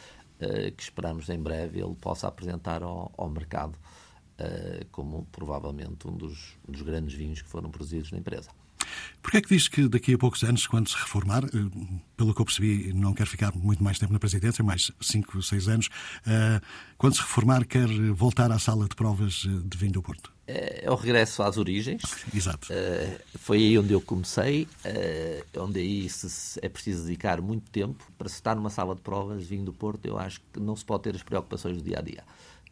uh, 0.41 0.73
que 0.75 0.83
esperamos 0.83 1.29
em 1.29 1.39
breve 1.39 1.81
ele 1.81 1.95
possa 1.95 2.27
apresentar 2.29 2.83
ao, 2.83 3.13
ao 3.17 3.29
mercado 3.29 3.77
uh, 3.77 4.87
como 4.91 5.27
provavelmente 5.31 6.09
um 6.09 6.17
dos, 6.17 6.57
dos 6.67 6.81
grandes 6.81 7.15
vinhos 7.15 7.43
que 7.43 7.49
foram 7.49 7.71
produzidos 7.71 8.11
na 8.11 8.19
empresa. 8.19 8.51
Porquê 9.23 9.39
é 9.39 9.41
que 9.41 9.55
diz 9.55 9.69
que 9.69 9.89
daqui 9.89 10.15
a 10.15 10.19
poucos 10.19 10.43
anos, 10.43 10.67
quando 10.67 10.89
se 10.89 10.97
reformar, 10.97 11.45
eh, 11.45 11.49
pelo 12.17 12.35
que 12.35 12.41
eu 12.41 12.45
percebi, 12.45 12.93
não 12.93 13.15
quer 13.15 13.27
ficar 13.27 13.53
muito 13.55 13.83
mais 13.83 13.99
tempo 13.99 14.13
na 14.13 14.19
presidência, 14.19 14.65
mais 14.65 14.91
5, 15.01 15.43
6 15.43 15.69
anos, 15.69 15.89
quando 16.97 17.15
se 17.15 17.21
reformar, 17.21 17.65
quer 17.65 17.89
voltar 18.13 18.51
à 18.51 18.59
sala 18.59 18.89
de 18.89 18.95
provas 18.95 19.47
de 19.65 19.79
vinho 19.79 19.93
do 19.93 20.03
Porto? 20.03 20.33
é 20.47 20.91
o 20.91 20.95
regresso 20.95 21.43
às 21.43 21.57
origens. 21.57 22.03
Exato. 22.35 22.69
Foi 23.39 23.59
aí 23.59 23.79
onde 23.79 23.93
eu 23.93 24.01
comecei, 24.01 24.69
onde 25.59 25.81
aí 25.81 26.09
é 26.61 26.69
preciso 26.69 27.05
dedicar 27.05 27.41
muito 27.41 27.71
tempo 27.71 28.05
para 28.19 28.29
se 28.29 28.35
estar 28.35 28.55
numa 28.55 28.71
sala 28.71 28.95
de 28.95 29.01
provas 29.01 29.45
vindo 29.45 29.67
do 29.67 29.73
Porto. 29.73 30.05
Eu 30.07 30.19
acho 30.19 30.41
que 30.53 30.61
não 30.61 30.77
se 30.77 30.85
pode 30.85 31.05
ter 31.05 31.15
as 31.15 31.23
preocupações 31.23 31.77
do 31.77 31.83
dia 31.83 31.99
a 31.99 32.03
dia. 32.03 32.25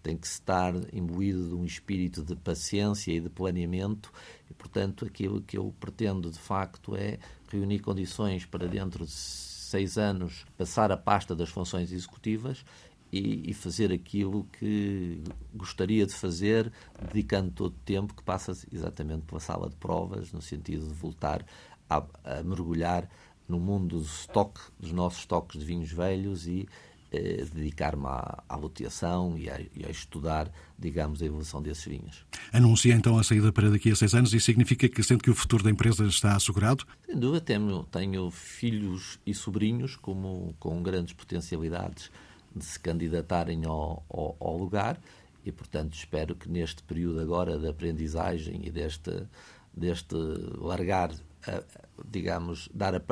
Tem 0.02 0.16
que 0.16 0.26
estar 0.26 0.74
imbuído 0.92 1.48
de 1.48 1.54
um 1.54 1.64
espírito 1.64 2.22
de 2.24 2.34
paciência 2.34 3.12
e 3.12 3.20
de 3.20 3.28
planeamento, 3.28 4.12
e 4.50 4.54
portanto, 4.54 5.04
aquilo 5.04 5.42
que 5.42 5.58
eu 5.58 5.74
pretendo 5.78 6.30
de 6.30 6.38
facto 6.38 6.96
é 6.96 7.18
reunir 7.50 7.80
condições 7.80 8.44
para 8.44 8.66
dentro 8.66 9.04
de 9.04 9.12
seis 9.12 9.96
anos 9.96 10.44
passar 10.56 10.90
a 10.90 10.96
pasta 10.96 11.34
das 11.34 11.48
funções 11.48 11.92
executivas 11.92 12.64
e, 13.12 13.50
e, 13.50 13.54
fazer 13.54 13.92
aquilo 13.92 14.44
que 14.58 15.22
gostaria 15.54 16.06
de 16.06 16.14
fazer, 16.14 16.72
dedicando 17.08 17.50
todo 17.50 17.72
o 17.72 17.84
tempo 17.84 18.14
que 18.14 18.22
passa 18.22 18.52
exatamente 18.72 19.22
pela 19.22 19.40
sala 19.40 19.68
de 19.68 19.76
provas, 19.76 20.32
no 20.32 20.40
sentido 20.40 20.86
de 20.86 20.94
voltar 20.94 21.44
a, 21.88 22.04
a 22.24 22.42
mergulhar 22.44 23.08
no 23.48 23.58
mundo 23.58 23.98
do 23.98 24.04
estoque, 24.04 24.60
dos 24.78 24.92
nossos 24.92 25.20
estoques 25.20 25.58
de 25.58 25.66
vinhos 25.66 25.90
velhos 25.90 26.46
e 26.46 26.68
eh, 27.12 27.44
dedicar-me 27.52 28.06
à, 28.06 28.42
à 28.48 28.56
loteação 28.56 29.36
e 29.36 29.50
a, 29.50 29.60
e 29.60 29.84
a, 29.84 29.90
estudar, 29.90 30.50
digamos, 30.78 31.20
a 31.20 31.26
evolução 31.26 31.60
desses 31.60 31.84
vinhos. 31.84 32.24
Anuncia 32.52 32.94
então 32.94 33.18
a 33.18 33.24
saída 33.24 33.52
para 33.52 33.68
daqui 33.68 33.90
a 33.90 33.96
seis 33.96 34.14
anos 34.14 34.32
e 34.32 34.40
significa 34.40 34.88
que, 34.88 35.02
sendo 35.02 35.22
que 35.22 35.30
o 35.30 35.34
futuro 35.34 35.64
da 35.64 35.70
empresa 35.70 36.06
está 36.06 36.36
assegurado? 36.36 36.86
Sem 37.04 37.18
dúvida, 37.18 37.40
tenho, 37.40 37.82
tenho 37.84 38.30
filhos 38.30 39.18
e 39.26 39.34
sobrinhos 39.34 39.96
como, 39.96 40.54
com 40.60 40.82
grandes 40.82 41.12
potencialidades 41.12 42.10
de 42.54 42.64
se 42.64 42.78
candidatarem 42.78 43.64
ao, 43.64 44.04
ao, 44.08 44.36
ao, 44.38 44.56
lugar 44.56 45.00
e, 45.44 45.50
portanto, 45.50 45.94
espero 45.94 46.34
que 46.34 46.48
neste 46.48 46.82
período 46.82 47.20
agora 47.20 47.58
de 47.58 47.68
aprendizagem 47.68 48.60
e 48.64 48.70
deste, 48.70 49.26
deste 49.72 50.14
largar 50.58 51.10
a, 51.46 51.62
digamos, 52.08 52.68
dar 52.72 52.94
a, 52.94 53.02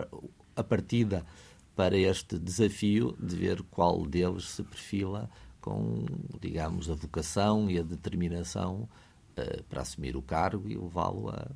a 0.54 0.62
partida 0.62 1.24
para 1.78 1.96
este 1.96 2.36
desafio 2.36 3.16
de 3.20 3.36
ver 3.36 3.62
qual 3.70 4.04
deles 4.04 4.48
se 4.48 4.64
perfila 4.64 5.30
com, 5.60 6.06
digamos, 6.40 6.90
a 6.90 6.94
vocação 6.96 7.70
e 7.70 7.78
a 7.78 7.84
determinação 7.84 8.88
uh, 9.38 9.62
para 9.68 9.82
assumir 9.82 10.16
o 10.16 10.22
cargo 10.22 10.68
e 10.68 10.76
levá-lo 10.76 11.30
a, 11.30 11.48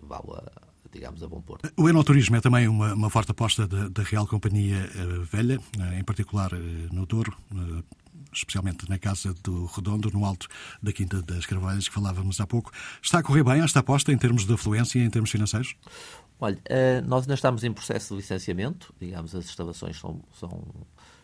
levá-lo 0.00 0.32
a, 0.32 0.50
digamos, 0.90 1.22
a 1.22 1.28
bom 1.28 1.42
porto. 1.42 1.70
O 1.76 1.90
enoturismo 1.90 2.36
é 2.36 2.40
também 2.40 2.66
uma, 2.66 2.94
uma 2.94 3.10
forte 3.10 3.32
aposta 3.32 3.68
da, 3.68 3.90
da 3.90 4.02
Real 4.02 4.26
Companhia 4.26 4.90
uh, 4.94 5.22
Velha, 5.24 5.58
uh, 5.58 5.92
em 5.92 6.02
particular 6.02 6.52
no 6.90 7.04
Douro, 7.04 7.36
especialmente 8.32 8.88
na 8.88 8.98
Casa 8.98 9.34
do 9.44 9.66
Redondo, 9.66 10.10
no 10.10 10.24
alto 10.24 10.48
da 10.82 10.90
Quinta 10.90 11.20
das 11.20 11.44
Carvalhas, 11.44 11.86
que 11.86 11.94
falávamos 11.94 12.40
há 12.40 12.46
pouco. 12.46 12.72
Está 13.02 13.18
a 13.18 13.22
correr 13.22 13.44
bem 13.44 13.60
esta 13.60 13.80
aposta 13.80 14.10
em 14.10 14.16
termos 14.16 14.46
de 14.46 14.54
afluência 14.54 14.98
e 14.98 15.02
em 15.02 15.10
termos 15.10 15.30
financeiros? 15.30 15.76
Olha, 16.38 16.58
eh, 16.66 17.00
nós 17.00 17.22
ainda 17.22 17.34
estamos 17.34 17.64
em 17.64 17.72
processo 17.72 18.10
de 18.10 18.20
licenciamento, 18.20 18.92
digamos, 19.00 19.34
as 19.34 19.46
instalações 19.46 19.98
são, 19.98 20.20
são, 20.34 20.62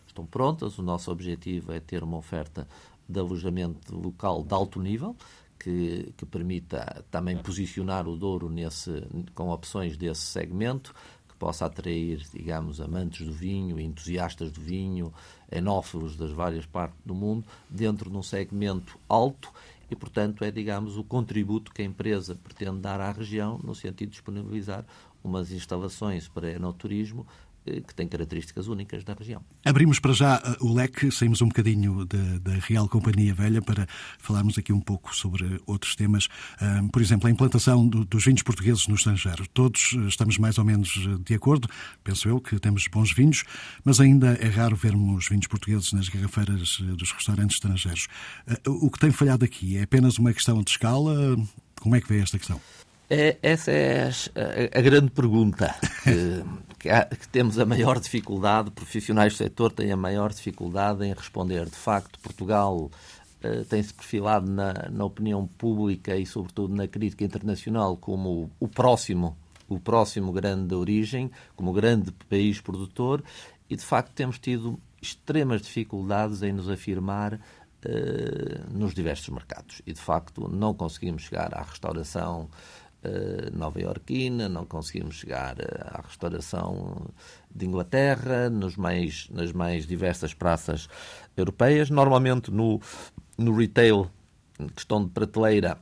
estão 0.07 0.25
prontas. 0.25 0.79
O 0.79 0.81
nosso 0.81 1.11
objetivo 1.11 1.71
é 1.71 1.79
ter 1.79 2.03
uma 2.03 2.17
oferta 2.17 2.67
de 3.07 3.19
alojamento 3.19 3.95
local 3.95 4.43
de 4.43 4.53
alto 4.53 4.81
nível, 4.81 5.15
que, 5.59 6.11
que 6.17 6.25
permita 6.25 7.05
também 7.11 7.37
posicionar 7.37 8.07
o 8.07 8.17
Douro 8.17 8.49
nesse, 8.49 9.03
com 9.35 9.49
opções 9.49 9.95
desse 9.95 10.21
segmento, 10.21 10.95
que 11.29 11.35
possa 11.35 11.67
atrair, 11.67 12.25
digamos, 12.33 12.81
amantes 12.81 13.25
do 13.25 13.33
vinho, 13.33 13.79
entusiastas 13.79 14.51
do 14.51 14.61
vinho, 14.61 15.13
enófilos 15.51 16.15
das 16.15 16.31
várias 16.31 16.65
partes 16.65 16.99
do 17.05 17.13
mundo, 17.13 17.45
dentro 17.69 18.09
de 18.09 18.17
um 18.17 18.23
segmento 18.23 18.97
alto 19.07 19.53
e, 19.93 19.95
portanto, 19.95 20.43
é, 20.43 20.49
digamos, 20.49 20.97
o 20.97 21.03
contributo 21.03 21.71
que 21.71 21.83
a 21.83 21.85
empresa 21.85 22.35
pretende 22.35 22.79
dar 22.79 22.99
à 22.99 23.11
região 23.11 23.59
no 23.63 23.75
sentido 23.75 24.09
de 24.09 24.13
disponibilizar 24.13 24.83
umas 25.23 25.51
instalações 25.51 26.27
para 26.27 26.51
enoturismo 26.51 27.27
que 27.63 27.95
têm 27.95 28.07
características 28.07 28.67
únicas 28.67 29.03
da 29.03 29.13
região. 29.13 29.41
Abrimos 29.65 29.99
para 29.99 30.13
já 30.13 30.41
eh, 30.43 30.57
o 30.59 30.73
leque, 30.73 31.11
saímos 31.11 31.41
um 31.41 31.47
bocadinho 31.47 32.05
da, 32.05 32.37
da, 32.39 32.51
Real 32.59 32.87
Companhia 32.87 33.33
Velha 33.33 33.61
para 33.61 33.87
falarmos 34.19 34.57
aqui 34.57 34.73
um 34.73 34.79
pouco 34.79 35.15
sobre 35.15 35.61
outros 35.65 35.95
temas. 35.95 36.27
por 36.91 37.01
exemplo, 37.01 37.27
a 37.27 37.31
implantação 37.31 37.87
do, 37.87 38.05
dos 38.05 38.25
vinhos 38.25 38.43
portugueses 38.43 38.87
no 38.87 38.95
estrangeiro. 38.95 39.47
Todos 39.47 39.95
eh, 39.95 40.07
estamos 40.07 40.37
mais 40.37 40.57
ou 40.57 40.65
menos 40.65 41.07
de 41.23 41.33
acordo, 41.33 41.67
penso 42.03 42.27
eu, 42.27 42.39
que 42.39 42.59
temos 42.59 42.87
bons 42.87 43.13
vinhos, 43.13 43.43
mas 43.83 43.99
ainda 43.99 44.37
é 44.41 44.47
raro 44.47 44.75
vermos 44.75 45.27
vinhos 45.29 45.47
portugueses 45.47 45.93
nas 45.93 46.09
garrafeiras 46.09 46.79
dos 46.79 47.11
restaurantes 47.11 47.55
estrangeiros. 47.55 48.07
o 48.67 48.89
que 48.89 48.99
tem 48.99 49.11
falhado 49.11 49.45
aqui 49.45 49.77
é 49.77 49.83
apenas 49.83 50.17
uma 50.17 50.33
questão 50.33 50.61
de 50.61 50.71
escala? 50.71 51.37
Como 51.79 51.95
é 51.95 52.01
que 52.01 52.07
vê 52.07 52.19
esta 52.19 52.37
questão? 52.37 52.59
É, 53.09 53.37
essa 53.43 53.71
é 53.71 54.09
a, 54.09 54.79
a, 54.79 54.81
grande 54.81 55.11
pergunta 55.11 55.75
que, 56.03 56.43
que, 56.83 57.27
temos 57.29 57.57
a 57.57 57.65
maior 57.65 57.97
dificuldade, 57.97 58.69
profissionais 58.71 59.33
do 59.33 59.37
setor 59.37 59.71
têm 59.71 59.91
a 59.91 59.97
maior 59.97 60.33
dificuldade 60.33 61.05
em 61.05 61.13
responder. 61.13 61.65
De 61.65 61.75
facto, 61.75 62.19
Portugal 62.19 62.91
uh, 63.43 63.65
tem-se 63.69 63.93
perfilado 63.93 64.51
na, 64.51 64.89
na, 64.91 65.05
opinião 65.05 65.47
pública 65.47 66.17
e, 66.17 66.25
sobretudo, 66.25 66.75
na 66.75 66.85
crítica 66.85 67.23
internacional 67.23 67.95
como 67.95 68.51
o, 68.59 68.67
próximo, 68.67 69.37
o 69.69 69.79
próximo 69.79 70.33
grande 70.33 70.75
origem, 70.75 71.31
como 71.55 71.71
grande 71.71 72.11
país 72.29 72.59
produtor, 72.59 73.23
e 73.69 73.77
de 73.77 73.83
facto 73.83 74.11
temos 74.13 74.37
tido 74.37 74.77
extremas 75.01 75.61
dificuldades 75.61 76.43
em 76.43 76.51
nos 76.51 76.69
afirmar 76.69 77.39
Uh, 77.85 78.63
nos 78.71 78.93
diversos 78.93 79.27
mercados. 79.27 79.81
E, 79.85 79.91
de 79.91 79.99
facto, 79.99 80.47
não 80.47 80.73
conseguimos 80.73 81.23
chegar 81.23 81.53
à 81.53 81.61
restauração 81.63 82.49
uh, 83.05 83.57
nova-iorquina, 83.57 84.47
não 84.49 84.65
conseguimos 84.65 85.15
chegar 85.15 85.57
uh, 85.57 85.97
à 85.97 86.01
restauração 86.01 87.07
de 87.53 87.65
Inglaterra, 87.65 88.49
nos 88.49 88.75
mais, 88.75 89.27
nas 89.29 89.51
mais 89.51 89.85
diversas 89.85 90.33
praças 90.33 90.87
europeias. 91.35 91.89
Normalmente 91.89 92.51
no, 92.51 92.79
no 93.37 93.55
retail, 93.55 94.09
questão 94.75 95.03
de 95.03 95.09
prateleira, 95.11 95.77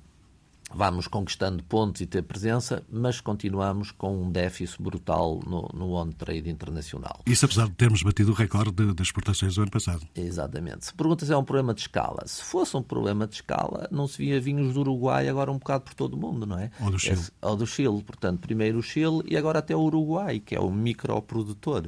vamos 0.74 1.08
conquistando 1.08 1.64
pontos 1.64 2.02
e 2.02 2.06
ter 2.06 2.24
presença, 2.24 2.84
mas 2.90 3.20
continuamos 3.22 3.92
com 3.92 4.24
um 4.24 4.32
déficit 4.32 4.82
brutal 4.82 5.40
no, 5.46 5.70
no 5.74 5.94
on-trade 5.94 6.50
internacional. 6.50 7.22
Isso 7.26 7.46
apesar 7.46 7.68
de 7.68 7.76
termos 7.76 8.04
batido 8.04 8.32
o 8.32 8.34
recorde 8.34 8.72
das 8.72 9.08
exportações 9.08 9.56
do 9.56 9.62
ano 9.62 9.72
passado. 9.72 10.08
Exatamente. 10.16 10.86
Se 10.86 10.94
perguntas 10.94 11.30
é 11.30 11.38
um 11.38 11.44
problema 11.44 11.74
de 11.74 11.82
escala, 11.82 12.24
se 12.26 12.44
fosse 12.44 12.76
um 12.76 12.84
problema 12.84 13.28
de 13.28 13.36
escala, 13.36 13.88
não 13.92 14.08
se 14.08 14.18
via 14.18 14.40
vinhos 14.40 14.74
do 14.74 14.82
Uruguai 14.82 15.28
agora 15.28 15.52
um 15.52 15.58
bocado 15.58 15.84
por 15.84 15.94
todo 15.94 16.14
o 16.14 16.18
mundo, 16.18 16.46
não 16.46 16.58
é? 16.58 16.72
Ou 16.80 16.92
do 16.92 17.00
Chile. 17.00 17.22
É, 17.42 17.48
ou 17.48 17.56
do 17.56 17.68
Chile. 17.68 18.04
Portanto, 18.04 18.40
primeiro 18.40 18.80
o 18.80 18.84
Chile 18.84 19.22
e 19.28 19.38
agora 19.38 19.60
até 19.60 19.76
o 19.76 19.82
Uruguai, 19.82 20.40
que 20.40 20.56
é 20.56 20.60
o 20.60 20.72
microprodutor. 20.72 21.88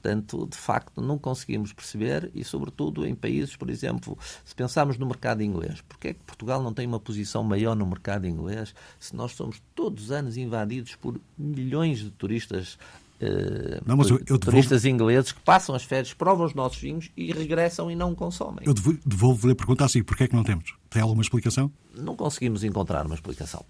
Portanto, 0.00 0.46
de 0.48 0.56
facto, 0.56 1.00
não 1.00 1.18
conseguimos 1.18 1.72
perceber 1.72 2.30
e, 2.32 2.44
sobretudo, 2.44 3.04
em 3.04 3.14
países, 3.14 3.56
por 3.56 3.68
exemplo, 3.68 4.16
se 4.44 4.54
pensarmos 4.54 4.96
no 4.96 5.06
mercado 5.06 5.42
inglês, 5.42 5.82
porque 5.88 6.08
é 6.08 6.14
que 6.14 6.20
Portugal 6.20 6.62
não 6.62 6.72
tem 6.72 6.86
uma 6.86 7.00
posição 7.00 7.42
maior 7.42 7.74
no 7.74 7.84
mercado 7.84 8.26
inglês 8.26 8.74
se 9.00 9.14
nós 9.16 9.32
somos 9.32 9.60
todos 9.74 10.04
os 10.04 10.10
anos 10.12 10.36
invadidos 10.36 10.94
por 10.94 11.20
milhões 11.36 11.98
de 11.98 12.10
turistas 12.10 12.78
Uh, 13.20 13.82
não, 13.84 13.96
mas 13.96 14.08
eu, 14.10 14.20
eu 14.28 14.38
turistas 14.38 14.82
devolvo... 14.82 15.02
ingleses 15.02 15.32
que 15.32 15.40
passam 15.40 15.74
as 15.74 15.82
férias, 15.82 16.14
provam 16.14 16.46
os 16.46 16.54
nossos 16.54 16.78
vinhos 16.78 17.10
e 17.16 17.32
regressam 17.32 17.90
e 17.90 17.96
não 17.96 18.14
consomem. 18.14 18.60
Eu 18.64 18.72
devolvo-lhe 18.72 19.54
a 19.54 19.56
pergunta 19.56 19.84
assim: 19.84 20.04
porquê 20.04 20.22
é 20.22 20.28
que 20.28 20.36
não 20.36 20.44
temos? 20.44 20.76
Tem 20.88 21.02
alguma 21.02 21.20
explicação? 21.20 21.68
Não 21.92 22.14
conseguimos 22.14 22.62
encontrar 22.62 23.04
uma 23.04 23.16
explicação 23.16 23.64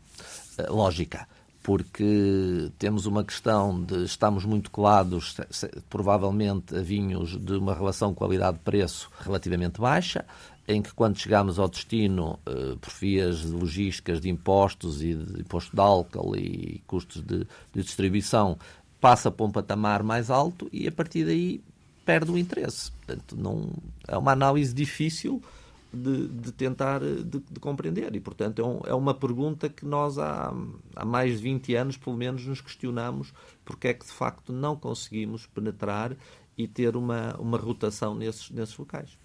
uh, 0.58 0.70
lógica 0.70 1.26
porque 1.68 2.72
temos 2.78 3.04
uma 3.04 3.22
questão 3.22 3.78
de 3.84 4.02
estamos 4.02 4.46
muito 4.46 4.70
colados, 4.70 5.36
provavelmente, 5.90 6.74
a 6.74 6.80
vinhos 6.80 7.36
de 7.36 7.58
uma 7.58 7.74
relação 7.74 8.14
qualidade-preço 8.14 9.10
relativamente 9.20 9.78
baixa, 9.78 10.24
em 10.66 10.80
que 10.80 10.94
quando 10.94 11.18
chegamos 11.18 11.58
ao 11.58 11.68
destino, 11.68 12.38
eh, 12.46 12.74
por 12.80 12.90
vias 12.98 13.44
logísticas 13.44 14.18
de 14.18 14.30
impostos 14.30 15.02
e 15.02 15.14
de 15.14 15.42
imposto 15.42 15.76
de 15.76 15.82
álcool 15.82 16.36
e 16.36 16.82
custos 16.86 17.20
de, 17.20 17.40
de 17.74 17.82
distribuição, 17.82 18.58
passa 18.98 19.30
para 19.30 19.44
um 19.44 19.50
patamar 19.50 20.02
mais 20.02 20.30
alto 20.30 20.70
e 20.72 20.88
a 20.88 20.92
partir 20.92 21.26
daí 21.26 21.60
perde 22.02 22.30
o 22.30 22.38
interesse. 22.38 22.90
Portanto, 22.92 23.36
não, 23.36 23.68
é 24.06 24.16
uma 24.16 24.32
análise 24.32 24.72
difícil 24.72 25.42
de, 25.92 26.28
de 26.28 26.52
tentar 26.52 27.00
de, 27.00 27.24
de, 27.24 27.60
compreender. 27.60 28.14
E, 28.14 28.20
portanto, 28.20 28.60
é, 28.60 28.64
um, 28.64 28.80
é, 28.86 28.94
uma 28.94 29.14
pergunta 29.14 29.68
que 29.68 29.84
nós 29.84 30.18
há, 30.18 30.52
há 30.94 31.04
mais 31.04 31.36
de 31.36 31.42
20 31.42 31.74
anos, 31.74 31.96
pelo 31.96 32.16
menos, 32.16 32.44
nos 32.46 32.60
questionamos 32.60 33.32
porque 33.64 33.88
é 33.88 33.94
que, 33.94 34.06
de 34.06 34.12
facto, 34.12 34.52
não 34.52 34.76
conseguimos 34.76 35.46
penetrar 35.46 36.16
e 36.58 36.66
ter 36.66 36.96
uma, 36.96 37.36
uma 37.38 37.56
rotação 37.56 38.16
nesses, 38.16 38.50
nesses 38.50 38.76
locais. 38.76 39.16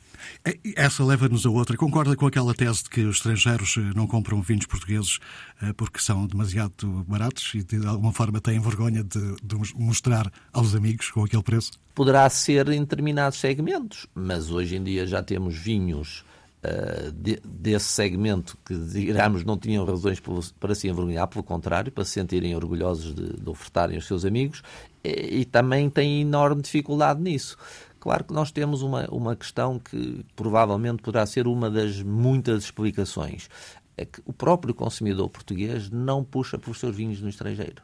É, 0.45 0.55
essa 0.75 1.03
leva-nos 1.03 1.45
a 1.45 1.49
outra. 1.49 1.75
Concorda 1.75 2.15
com 2.15 2.27
aquela 2.27 2.53
tese 2.53 2.83
de 2.83 2.89
que 2.91 3.01
os 3.01 3.17
estrangeiros 3.17 3.75
eh, 3.77 3.91
não 3.95 4.05
compram 4.05 4.39
vinhos 4.39 4.67
portugueses 4.67 5.17
eh, 5.59 5.73
porque 5.73 5.99
são 5.99 6.27
demasiado 6.27 7.03
baratos 7.07 7.55
e 7.55 7.63
de 7.63 7.83
alguma 7.87 8.13
forma 8.13 8.39
têm 8.39 8.59
vergonha 8.59 9.03
de, 9.03 9.35
de 9.41 9.55
mostrar 9.75 10.31
aos 10.51 10.75
amigos 10.75 11.09
com 11.09 11.23
aquele 11.23 11.41
preço? 11.41 11.71
Poderá 11.95 12.29
ser 12.29 12.69
em 12.69 12.81
determinados 12.81 13.39
segmentos, 13.39 14.05
mas 14.13 14.51
hoje 14.51 14.75
em 14.75 14.83
dia 14.83 15.07
já 15.07 15.23
temos 15.23 15.57
vinhos 15.57 16.23
uh, 16.63 17.11
de, 17.11 17.39
desse 17.43 17.87
segmento 17.87 18.57
que, 18.65 18.75
digamos, 18.75 19.43
não 19.43 19.57
tinham 19.57 19.85
razões 19.85 20.21
para 20.59 20.75
se 20.75 20.87
envergonhar, 20.87 21.27
pelo 21.27 21.43
contrário, 21.43 21.91
para 21.91 22.05
se 22.05 22.11
sentirem 22.11 22.55
orgulhosos 22.55 23.13
de, 23.13 23.41
de 23.41 23.49
ofertarem 23.49 23.95
aos 23.95 24.05
seus 24.05 24.25
amigos 24.25 24.63
e, 25.03 25.41
e 25.41 25.45
também 25.45 25.89
têm 25.89 26.21
enorme 26.21 26.61
dificuldade 26.61 27.21
nisso. 27.21 27.57
Claro 27.99 28.25
que 28.25 28.33
nós 28.33 28.51
temos 28.51 28.81
uma, 28.81 29.05
uma 29.09 29.35
questão 29.35 29.79
que 29.79 30.25
provavelmente 30.35 31.01
poderá 31.01 31.25
ser 31.25 31.47
uma 31.47 31.69
das 31.69 32.01
muitas 32.01 32.65
explicações. 32.65 33.49
É 33.95 34.03
que 34.05 34.21
o 34.25 34.33
próprio 34.33 34.73
consumidor 34.73 35.29
português 35.29 35.89
não 35.89 36.23
puxa 36.23 36.57
por 36.57 36.75
seus 36.75 36.95
vinhos 36.95 37.21
no 37.21 37.29
estrangeiro. 37.29 37.81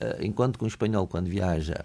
Eh, 0.00 0.18
enquanto 0.22 0.58
que 0.58 0.64
um 0.64 0.68
espanhol, 0.68 1.06
quando 1.06 1.28
viaja 1.28 1.84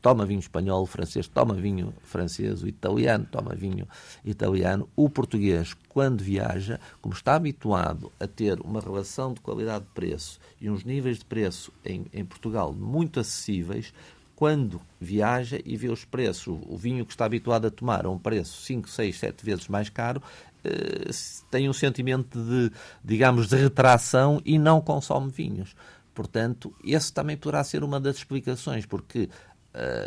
toma 0.00 0.24
vinho 0.24 0.40
espanhol, 0.40 0.82
o 0.82 0.86
francês 0.86 1.28
toma 1.28 1.54
vinho 1.54 1.92
francês, 2.02 2.62
o 2.62 2.68
italiano 2.68 3.26
toma 3.30 3.54
vinho 3.54 3.86
italiano. 4.24 4.88
O 4.96 5.08
português, 5.10 5.74
quando 5.88 6.22
viaja, 6.22 6.80
como 7.00 7.14
está 7.14 7.34
habituado 7.34 8.12
a 8.18 8.26
ter 8.26 8.60
uma 8.60 8.80
relação 8.80 9.32
de 9.32 9.40
qualidade-preço 9.40 10.38
e 10.60 10.70
uns 10.70 10.84
níveis 10.84 11.18
de 11.18 11.24
preço 11.24 11.72
em, 11.84 12.06
em 12.12 12.24
Portugal 12.24 12.72
muito 12.72 13.20
acessíveis, 13.20 13.92
quando 14.38 14.80
viaja 15.00 15.60
e 15.64 15.76
vê 15.76 15.88
os 15.88 16.04
preços, 16.04 16.56
o 16.64 16.76
vinho 16.76 17.04
que 17.04 17.10
está 17.10 17.24
habituado 17.24 17.66
a 17.66 17.70
tomar 17.72 18.06
a 18.06 18.10
um 18.10 18.16
preço 18.16 18.62
5, 18.62 18.88
6, 18.88 19.18
7 19.18 19.44
vezes 19.44 19.66
mais 19.66 19.88
caro, 19.88 20.22
eh, 20.62 21.10
tem 21.50 21.68
um 21.68 21.72
sentimento 21.72 22.38
de, 22.40 22.70
digamos, 23.04 23.48
de 23.48 23.56
retração 23.56 24.40
e 24.44 24.56
não 24.56 24.80
consome 24.80 25.28
vinhos. 25.28 25.74
Portanto, 26.14 26.74
esse 26.84 27.12
também 27.12 27.36
poderá 27.36 27.62
ser 27.62 27.84
uma 27.84 28.00
das 28.00 28.16
explicações, 28.16 28.84
porque 28.84 29.28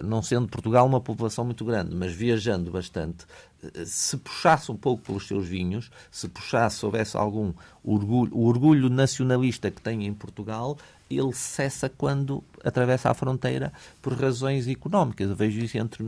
não 0.04 0.22
sendo 0.22 0.48
Portugal 0.48 0.86
uma 0.86 1.00
população 1.00 1.46
muito 1.46 1.64
grande, 1.64 1.96
mas 1.96 2.12
viajando 2.12 2.72
bastante, 2.72 3.26
eh, 3.64 3.86
se 3.86 4.18
puxasse 4.18 4.72
um 4.72 4.76
pouco 4.76 5.04
pelos 5.04 5.28
seus 5.28 5.48
vinhos, 5.48 5.90
se 6.12 6.28
puxasse, 6.28 6.86
houvesse 6.86 7.16
algum 7.16 7.54
orgulho, 7.84 8.36
o 8.36 8.46
orgulho 8.46 8.90
nacionalista 8.90 9.72
que 9.72 9.82
tem 9.82 10.06
em 10.06 10.14
Portugal, 10.14 10.78
ele 11.10 11.34
cessa 11.34 11.90
quando 11.90 12.44
atravessa 12.64 13.10
a 13.10 13.14
fronteira 13.14 13.74
por 14.02 14.14
razões 14.14 14.68
económicas. 14.68 15.30
Eu 15.30 15.36
vejo 15.36 15.60
isso 15.60 15.78
entre 15.78 16.04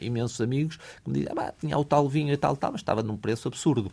imensos 0.00 0.40
amigos 0.40 0.76
que 0.76 1.10
me 1.10 1.20
dizem, 1.20 1.32
ah, 1.36 1.54
tinha 1.58 1.78
o 1.78 1.84
tal 1.84 2.08
vinho 2.08 2.32
e 2.32 2.36
tal, 2.36 2.56
tal, 2.56 2.72
mas 2.72 2.80
estava 2.80 3.02
num 3.02 3.16
preço 3.16 3.48
absurdo. 3.48 3.90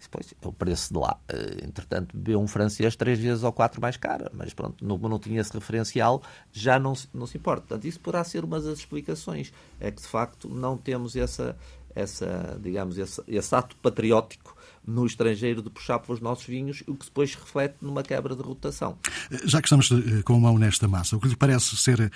Depois, 0.00 0.32
é 0.40 0.48
o 0.48 0.52
preço 0.52 0.92
de 0.92 0.98
lá. 0.98 1.18
Eh, 1.28 1.64
entretanto, 1.64 2.16
bebeu 2.16 2.40
um 2.40 2.46
francês 2.46 2.96
três 2.96 3.18
vezes 3.18 3.44
ou 3.44 3.52
quatro 3.52 3.80
mais 3.80 3.96
caro, 3.96 4.30
mas 4.32 4.54
pronto, 4.54 4.84
não, 4.84 4.96
não 4.96 5.18
tinha 5.18 5.40
esse 5.40 5.52
referencial, 5.52 6.22
já 6.52 6.78
não, 6.78 6.94
não 7.12 7.26
se 7.26 7.36
importa. 7.36 7.62
Portanto, 7.62 7.84
isso 7.86 8.00
poderá 8.00 8.24
ser 8.24 8.44
uma 8.44 8.60
das 8.60 8.78
explicações. 8.78 9.52
É 9.78 9.90
que, 9.90 10.00
de 10.00 10.08
facto, 10.08 10.48
não 10.48 10.76
temos 10.76 11.16
essa, 11.16 11.56
essa 11.94 12.58
digamos, 12.62 12.98
esse, 12.98 13.22
esse 13.28 13.54
ato 13.54 13.76
patriótico 13.76 14.56
no 14.90 15.06
estrangeiro 15.06 15.62
de 15.62 15.70
puxar 15.70 15.98
pelos 16.00 16.20
nossos 16.20 16.44
vinhos, 16.44 16.82
o 16.86 16.94
que 16.94 17.04
depois 17.06 17.34
reflete 17.34 17.76
numa 17.80 18.02
quebra 18.02 18.34
de 18.34 18.42
rotação. 18.42 18.98
Já 19.44 19.60
que 19.60 19.66
estamos 19.66 19.90
eh, 19.90 20.22
com 20.22 20.34
a 20.34 20.40
mão 20.40 20.58
nesta 20.58 20.88
massa, 20.88 21.16
o 21.16 21.20
que 21.20 21.28
lhe 21.28 21.36
parece 21.36 21.76
ser 21.76 22.00
uh, 22.00 22.10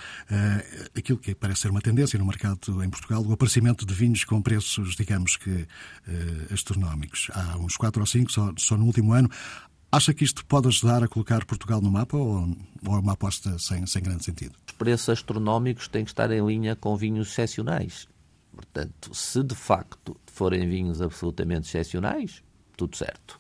aquilo 0.96 1.18
que 1.18 1.34
parece 1.34 1.62
ser 1.62 1.70
uma 1.70 1.80
tendência 1.80 2.18
no 2.18 2.26
mercado 2.26 2.82
em 2.82 2.90
Portugal, 2.90 3.22
o 3.22 3.32
aparecimento 3.32 3.86
de 3.86 3.94
vinhos 3.94 4.24
com 4.24 4.42
preços, 4.42 4.96
digamos 4.96 5.36
que 5.36 5.50
uh, 5.50 5.66
astronómicos. 6.52 7.30
Há 7.32 7.56
uns 7.58 7.76
4 7.76 8.00
ou 8.00 8.06
5, 8.06 8.32
só, 8.32 8.52
só 8.58 8.76
no 8.76 8.84
último 8.84 9.12
ano. 9.12 9.30
Acha 9.90 10.12
que 10.12 10.24
isto 10.24 10.44
pode 10.44 10.66
ajudar 10.66 11.04
a 11.04 11.08
colocar 11.08 11.44
Portugal 11.44 11.80
no 11.80 11.88
mapa 11.88 12.16
ou, 12.16 12.48
ou 12.84 12.96
é 12.96 12.98
uma 12.98 13.12
aposta 13.12 13.56
sem, 13.60 13.86
sem 13.86 14.02
grande 14.02 14.24
sentido? 14.24 14.56
Os 14.66 14.72
preços 14.72 15.08
astronómicos 15.08 15.86
têm 15.86 16.04
que 16.04 16.10
estar 16.10 16.32
em 16.32 16.44
linha 16.44 16.74
com 16.74 16.96
vinhos 16.96 17.28
excepcionais. 17.28 18.08
Portanto, 18.54 19.14
se 19.14 19.42
de 19.42 19.54
facto 19.54 20.16
forem 20.26 20.68
vinhos 20.68 21.00
absolutamente 21.00 21.68
excepcionais, 21.68 22.42
tudo 22.76 22.96
certo. 22.96 23.38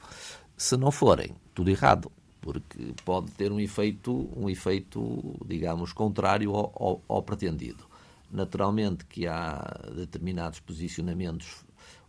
Se 0.56 0.76
não 0.76 0.90
forem, 0.90 1.34
tudo 1.54 1.70
errado, 1.70 2.10
porque 2.40 2.94
pode 3.04 3.30
ter 3.32 3.50
um 3.50 3.58
efeito, 3.58 4.30
um 4.36 4.48
efeito 4.50 5.34
digamos, 5.46 5.92
contrário 5.92 6.54
ao, 6.54 6.72
ao, 6.74 7.02
ao 7.08 7.22
pretendido. 7.22 7.84
Naturalmente 8.30 9.04
que 9.06 9.26
há 9.26 9.62
determinados 9.94 10.60
posicionamentos. 10.60 11.64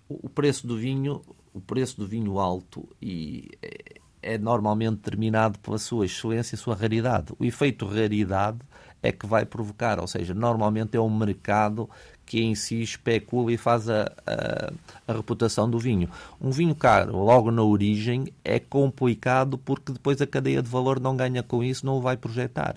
O, 0.10 0.30
preço 0.30 0.68
do 0.68 0.78
vinho, 0.78 1.22
o 1.54 1.62
preço 1.62 1.98
do 1.98 2.06
vinho 2.06 2.38
alto 2.40 2.88
e 3.02 3.50
é, 3.62 4.02
é 4.22 4.38
normalmente 4.38 4.98
determinado 4.98 5.58
pela 5.60 5.78
sua 5.78 6.06
excelência 6.06 6.56
e 6.56 6.58
sua 6.58 6.76
raridade. 6.76 7.34
O 7.40 7.46
efeito 7.46 7.86
raridade 7.86 8.60
é 9.02 9.12
que 9.12 9.26
vai 9.26 9.46
provocar, 9.46 10.00
ou 10.00 10.08
seja, 10.08 10.34
normalmente 10.34 10.98
é 10.98 11.00
um 11.00 11.16
mercado 11.16 11.90
que 12.26 12.42
em 12.42 12.56
si 12.56 12.82
especula 12.82 13.52
e 13.52 13.58
faz 13.58 13.90
a, 13.90 14.12
a, 14.26 14.74
a, 15.08 15.14
reputação 15.14 15.70
do 15.70 15.78
vinho. 15.78 16.10
Um 16.42 16.52
vinho 16.52 16.74
caro, 16.74 17.18
logo 17.18 17.52
na 17.52 17.62
origem, 17.62 18.34
é 18.44 18.60
complicado 18.60 19.58
porque 19.58 19.92
depois 19.92 20.22
a 20.22 20.28
cadeia 20.28 20.62
de 20.62 20.70
valor 20.70 21.00
não 21.00 21.16
ganha 21.16 21.44
com 21.44 21.64
isso, 21.64 21.86
não 21.86 21.98
o 21.98 22.02
vai 22.02 22.18
projetar. 22.18 22.76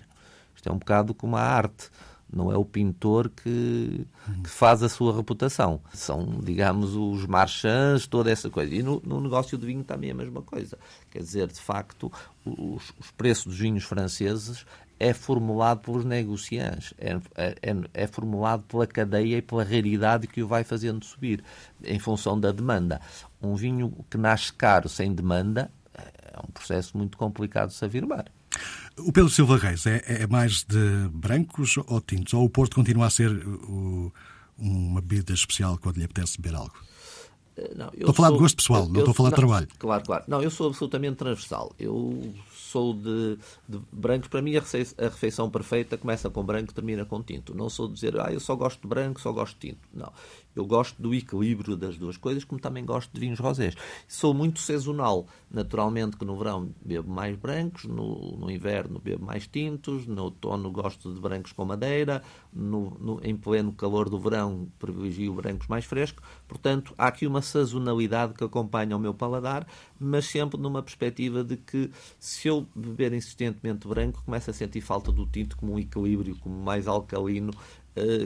Isto 0.55 0.69
é 0.69 0.73
um 0.73 0.79
bocado 0.79 1.15
como 1.15 1.37
a 1.37 1.43
arte. 1.43 1.91
Não 2.31 2.53
é 2.53 2.59
o 2.59 2.65
pintor 2.65 3.31
que, 3.31 4.07
que 4.45 4.51
faz 4.51 4.83
a 4.83 4.89
sua 4.91 5.17
reputação. 5.17 5.81
São, 5.95 6.41
digamos, 6.43 6.95
os 6.95 7.25
marchands, 7.25 8.07
toda 8.07 8.31
essa 8.31 8.51
coisa. 8.51 8.75
E 8.75 8.83
no, 8.83 9.01
no 9.03 9.19
negócio 9.19 9.57
do 9.57 9.65
vinho 9.65 9.83
também 9.83 10.11
é 10.11 10.13
a 10.13 10.17
mesma 10.17 10.43
coisa. 10.43 10.77
Quer 11.11 11.21
dizer, 11.21 11.49
de 11.49 11.59
facto, 11.59 12.13
os, 12.45 12.93
os 13.01 13.11
preços 13.13 13.47
dos 13.47 13.59
vinhos 13.59 13.85
franceses 13.85 14.67
é 15.01 15.13
formulado 15.13 15.81
pelos 15.81 16.05
negociantes, 16.05 16.93
é, 16.99 17.19
é, 17.37 17.55
é, 17.95 18.07
formulado 18.07 18.65
pela 18.65 18.87
cadeia 18.87 19.37
e 19.37 19.43
pela 19.43 19.63
raridade 19.63 20.27
que 20.27 20.43
o 20.43 20.49
vai 20.49 20.65
fazendo 20.65 21.05
subir, 21.05 21.43
em 21.85 21.99
função 21.99 22.39
da 22.39 22.51
demanda. 22.51 23.01
Um 23.41 23.55
vinho 23.55 23.93
que 24.11 24.19
nasce 24.19 24.53
caro 24.53 24.89
sem 24.89 25.15
demanda 25.15 25.71
é 25.95 26.39
um 26.47 26.51
processo 26.51 26.97
muito 26.97 27.17
complicado 27.17 27.69
de 27.69 27.75
se 27.75 27.85
afirmar. 27.85 28.27
O 28.99 29.13
Pedro 29.13 29.31
Silva 29.31 29.57
Reis 29.57 29.87
é, 29.87 30.03
é 30.07 30.27
mais 30.27 30.65
de 30.65 31.09
brancos 31.13 31.77
ou 31.87 32.01
tintos? 32.01 32.35
Ou 32.35 32.45
o 32.45 32.51
Porto 32.51 32.77
continua 32.77 33.07
a 33.07 33.11
ser 33.11 33.31
o, 33.31 34.13
uma 34.57 35.01
bebida 35.01 35.33
especial 35.33 35.79
quando 35.79 35.99
lhe 35.99 36.05
apetece 36.05 36.41
beber 36.41 36.57
algo? 36.57 36.75
Eh, 37.57 37.75
não, 37.77 37.89
estou 37.93 38.11
a 38.11 38.15
falar 38.15 38.31
de 38.31 38.39
gosto 38.39 38.57
pessoal, 38.57 38.83
eu, 38.85 38.89
não 38.89 39.01
estou 39.01 39.13
a 39.13 39.15
falar 39.15 39.31
não, 39.31 39.37
de 39.37 39.41
trabalho. 39.41 39.69
Claro, 39.79 40.05
claro. 40.05 40.25
Não, 40.27 40.43
eu 40.43 40.51
sou 40.51 40.69
absolutamente 40.69 41.17
transversal. 41.17 41.73
Eu 41.79 42.35
sou 42.69 42.95
de, 42.95 43.39
de. 43.69 43.79
Para 44.29 44.43
mim, 44.43 44.57
a 44.57 44.61
refeição 44.61 45.51
perfeita 45.51 45.97
começa 45.97 46.29
com 46.29 46.43
branco 46.45 46.73
termina 46.73 47.05
com 47.05 47.23
tinto. 47.23 47.55
Não 47.55 47.69
sou 47.69 47.89
de 47.89 47.95
dizer, 47.95 48.21
ah, 48.21 48.33
eu 48.33 48.41
só 48.41 48.55
gosto 48.55 48.83
de 48.83 48.89
branco, 48.89 49.21
só 49.21 49.33
gosto 49.33 49.55
de 49.55 49.69
tinto. 49.69 49.89
Não. 49.93 50.13
Eu 50.55 50.67
gosto 50.67 51.01
do 51.01 51.15
equilíbrio 51.15 51.77
das 51.77 51.97
duas 51.97 52.17
coisas, 52.17 52.45
como 52.45 52.61
também 52.61 52.85
gosto 52.85 53.13
de 53.13 53.21
vinhos 53.21 53.39
rosés. 53.39 53.75
Sou 54.07 54.35
muito 54.35 54.59
sazonal. 54.61 55.27
Naturalmente 55.51 56.17
que 56.17 56.25
no 56.25 56.37
verão 56.37 56.75
bebo 56.85 57.11
mais 57.11 57.37
brancos, 57.37 57.85
no, 57.85 58.37
no 58.37 58.51
inverno 58.51 58.99
bebo 58.99 59.25
mais 59.25 59.47
tintos, 59.47 60.07
no 60.07 60.25
outono 60.25 60.71
gosto 60.71 61.15
de 61.15 61.21
brancos 61.21 61.53
com 61.53 61.65
madeira, 61.65 62.23
no, 62.53 62.91
no, 62.99 63.21
em 63.23 63.37
pleno 63.37 63.73
calor 63.73 64.11
do 64.11 64.19
verão 64.19 64.69
privilegio 64.79 65.33
brancos 65.35 65.69
mais 65.69 65.85
frescos. 65.85 66.23
Portanto, 66.47 66.95
há 66.99 67.07
aqui 67.07 67.27
uma 67.27 67.41
sazonalidade 67.41 68.35
que 68.35 68.45
acompanha 68.45 68.97
o 68.97 69.01
meu 69.01 69.15
paladar, 69.15 69.67
mas 69.99 70.27
sempre 70.27 70.61
numa 70.61 70.83
perspectiva 70.83 71.45
de 71.45 71.57
que 71.57 71.91
se 72.19 72.49
eu 72.49 72.67
beber 72.75 73.13
insistentemente 73.13 73.87
branco, 73.87 74.23
começo 74.25 74.51
a 74.51 74.53
sentir 74.53 74.81
falta 74.81 75.13
do 75.13 75.27
tinto 75.27 75.57
como 75.57 75.75
um 75.75 75.79
equilíbrio, 75.79 76.37
como 76.37 76.57
mais 76.57 76.87
alcalino 76.87 77.53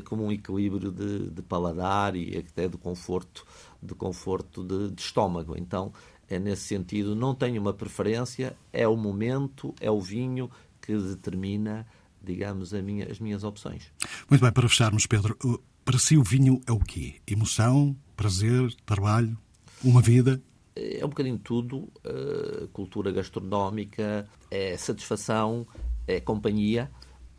como 0.04 0.24
um 0.24 0.32
equilíbrio 0.32 0.90
de, 0.90 1.30
de, 1.30 1.42
paladar 1.42 2.16
e 2.16 2.36
até 2.38 2.68
de 2.68 2.76
conforto, 2.76 3.44
de, 3.82 3.94
conforto 3.94 4.62
de, 4.62 4.90
de 4.90 5.00
estômago. 5.00 5.56
Então, 5.56 5.92
é 6.28 6.38
nesse 6.38 6.62
sentido, 6.62 7.14
não 7.14 7.34
tenho 7.34 7.60
uma 7.60 7.72
preferência, 7.72 8.56
é 8.72 8.86
o 8.86 8.96
momento, 8.96 9.74
é 9.80 9.90
o 9.90 10.00
vinho 10.00 10.50
que 10.80 10.96
determina, 10.96 11.86
digamos, 12.22 12.72
minha, 12.72 13.10
as 13.10 13.20
minhas 13.20 13.44
opções. 13.44 13.92
Muito 14.28 14.40
bem, 14.40 14.52
para 14.52 14.68
fecharmos, 14.68 15.06
Pedro, 15.06 15.36
para 15.84 15.98
si 15.98 16.16
o 16.16 16.22
vinho 16.22 16.60
é 16.66 16.72
o 16.72 16.78
quê? 16.78 17.16
Emoção, 17.26 17.96
prazer, 18.16 18.74
trabalho, 18.86 19.36
uma 19.82 20.00
vida? 20.00 20.40
É 20.74 21.04
um 21.04 21.08
bocadinho 21.08 21.38
tudo, 21.38 21.88
cultura 22.72 23.12
gastronómica, 23.12 24.26
é 24.50 24.76
satisfação, 24.76 25.66
é 26.06 26.20
companhia. 26.20 26.90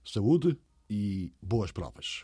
Saúde 0.03 0.57
e 0.89 1.31
boas 1.41 1.71
provas. 1.71 2.17